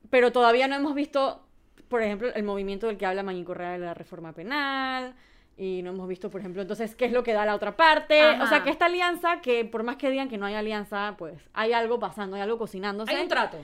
pero 0.10 0.32
todavía 0.32 0.68
no 0.68 0.76
hemos 0.76 0.96
visto, 0.96 1.46
por 1.88 2.02
ejemplo, 2.02 2.34
el 2.34 2.44
movimiento 2.44 2.88
del 2.88 2.98
que 2.98 3.06
habla 3.06 3.24
Manín 3.24 3.46
Correa 3.46 3.72
de 3.72 3.80
la 3.80 3.94
reforma 3.94 4.34
penal. 4.34 5.16
Y 5.58 5.82
no 5.84 5.92
hemos 5.92 6.08
visto, 6.08 6.30
por 6.30 6.40
ejemplo, 6.40 6.62
entonces, 6.62 6.96
qué 6.96 7.06
es 7.06 7.12
lo 7.12 7.22
que 7.22 7.34
da 7.34 7.46
la 7.46 7.54
otra 7.54 7.76
parte. 7.76 8.22
Ajá. 8.22 8.44
O 8.44 8.48
sea, 8.48 8.64
que 8.64 8.70
esta 8.70 8.86
alianza, 8.86 9.42
que 9.42 9.66
por 9.66 9.84
más 9.84 9.98
que 9.98 10.10
digan 10.10 10.30
que 10.30 10.38
no 10.38 10.46
hay 10.46 10.56
alianza, 10.56 11.16
pues 11.18 11.38
hay 11.54 11.74
algo 11.74 12.00
pasando, 12.00 12.38
hay 12.38 12.42
algo 12.42 12.58
cocinándose. 12.58 13.14
Hay 13.14 13.24
un 13.24 13.28
trato. 13.28 13.58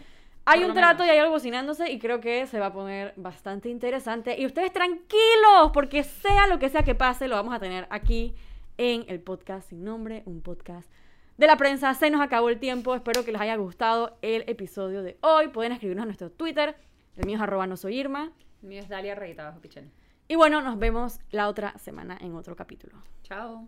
Hay 0.48 0.64
un 0.64 0.74
trato 0.74 1.04
y 1.04 1.10
hay 1.10 1.18
algo 1.18 1.34
cocinándose 1.34 1.92
y 1.92 1.98
creo 1.98 2.20
que 2.20 2.46
se 2.46 2.60
va 2.60 2.68
a 2.68 2.74
poner 2.74 3.14
bastante 3.16 3.70
interesante. 3.70 4.40
Y 4.40 4.46
ustedes 4.46 4.72
tranquilos, 4.72 5.72
porque 5.74 6.04
sea 6.04 6.48
lo 6.48 6.60
que 6.60 6.70
sea 6.70 6.84
que 6.84 6.94
pase, 6.94 7.28
lo 7.28 7.36
vamos 7.36 7.56
a 7.56 7.60
tener 7.60 7.88
aquí 7.90 8.36
en 8.78 9.06
el 9.08 9.22
podcast 9.22 9.70
sin 9.70 9.84
nombre, 9.84 10.22
un 10.26 10.42
podcast 10.42 10.88
de 11.38 11.48
la 11.48 11.58
prensa. 11.58 11.94
Se 11.94 12.10
nos 12.10 12.22
acabó 12.22 12.50
el 12.50 12.60
tiempo, 12.60 12.94
espero 12.94 13.26
que 13.26 13.32
les 13.32 13.42
haya 13.42 13.56
gustado 13.56 14.18
el 14.22 14.44
episodio 14.48 15.02
de 15.02 15.18
hoy. 15.22 15.48
Pueden 15.48 15.72
escribirnos 15.72 16.04
a 16.04 16.06
nuestro 16.06 16.30
Twitter, 16.30 16.76
el 17.16 17.26
mío 17.26 17.36
es 17.38 17.42
arroba 17.42 17.68
no 17.68 17.78
soy 17.78 18.00
Irma. 18.00 18.32
El 18.62 18.70
mío 18.70 18.82
es 18.82 18.90
Dalia 18.90 19.16
Rey, 19.16 19.34
bajo 19.34 19.60
Pichel. 19.60 19.90
Y 20.28 20.36
bueno, 20.36 20.62
nos 20.62 20.80
vemos 20.80 21.20
la 21.32 21.48
otra 21.48 21.78
semana 21.78 22.18
en 22.20 22.36
otro 22.36 22.56
capítulo. 22.56 22.98
Chao. 23.24 23.68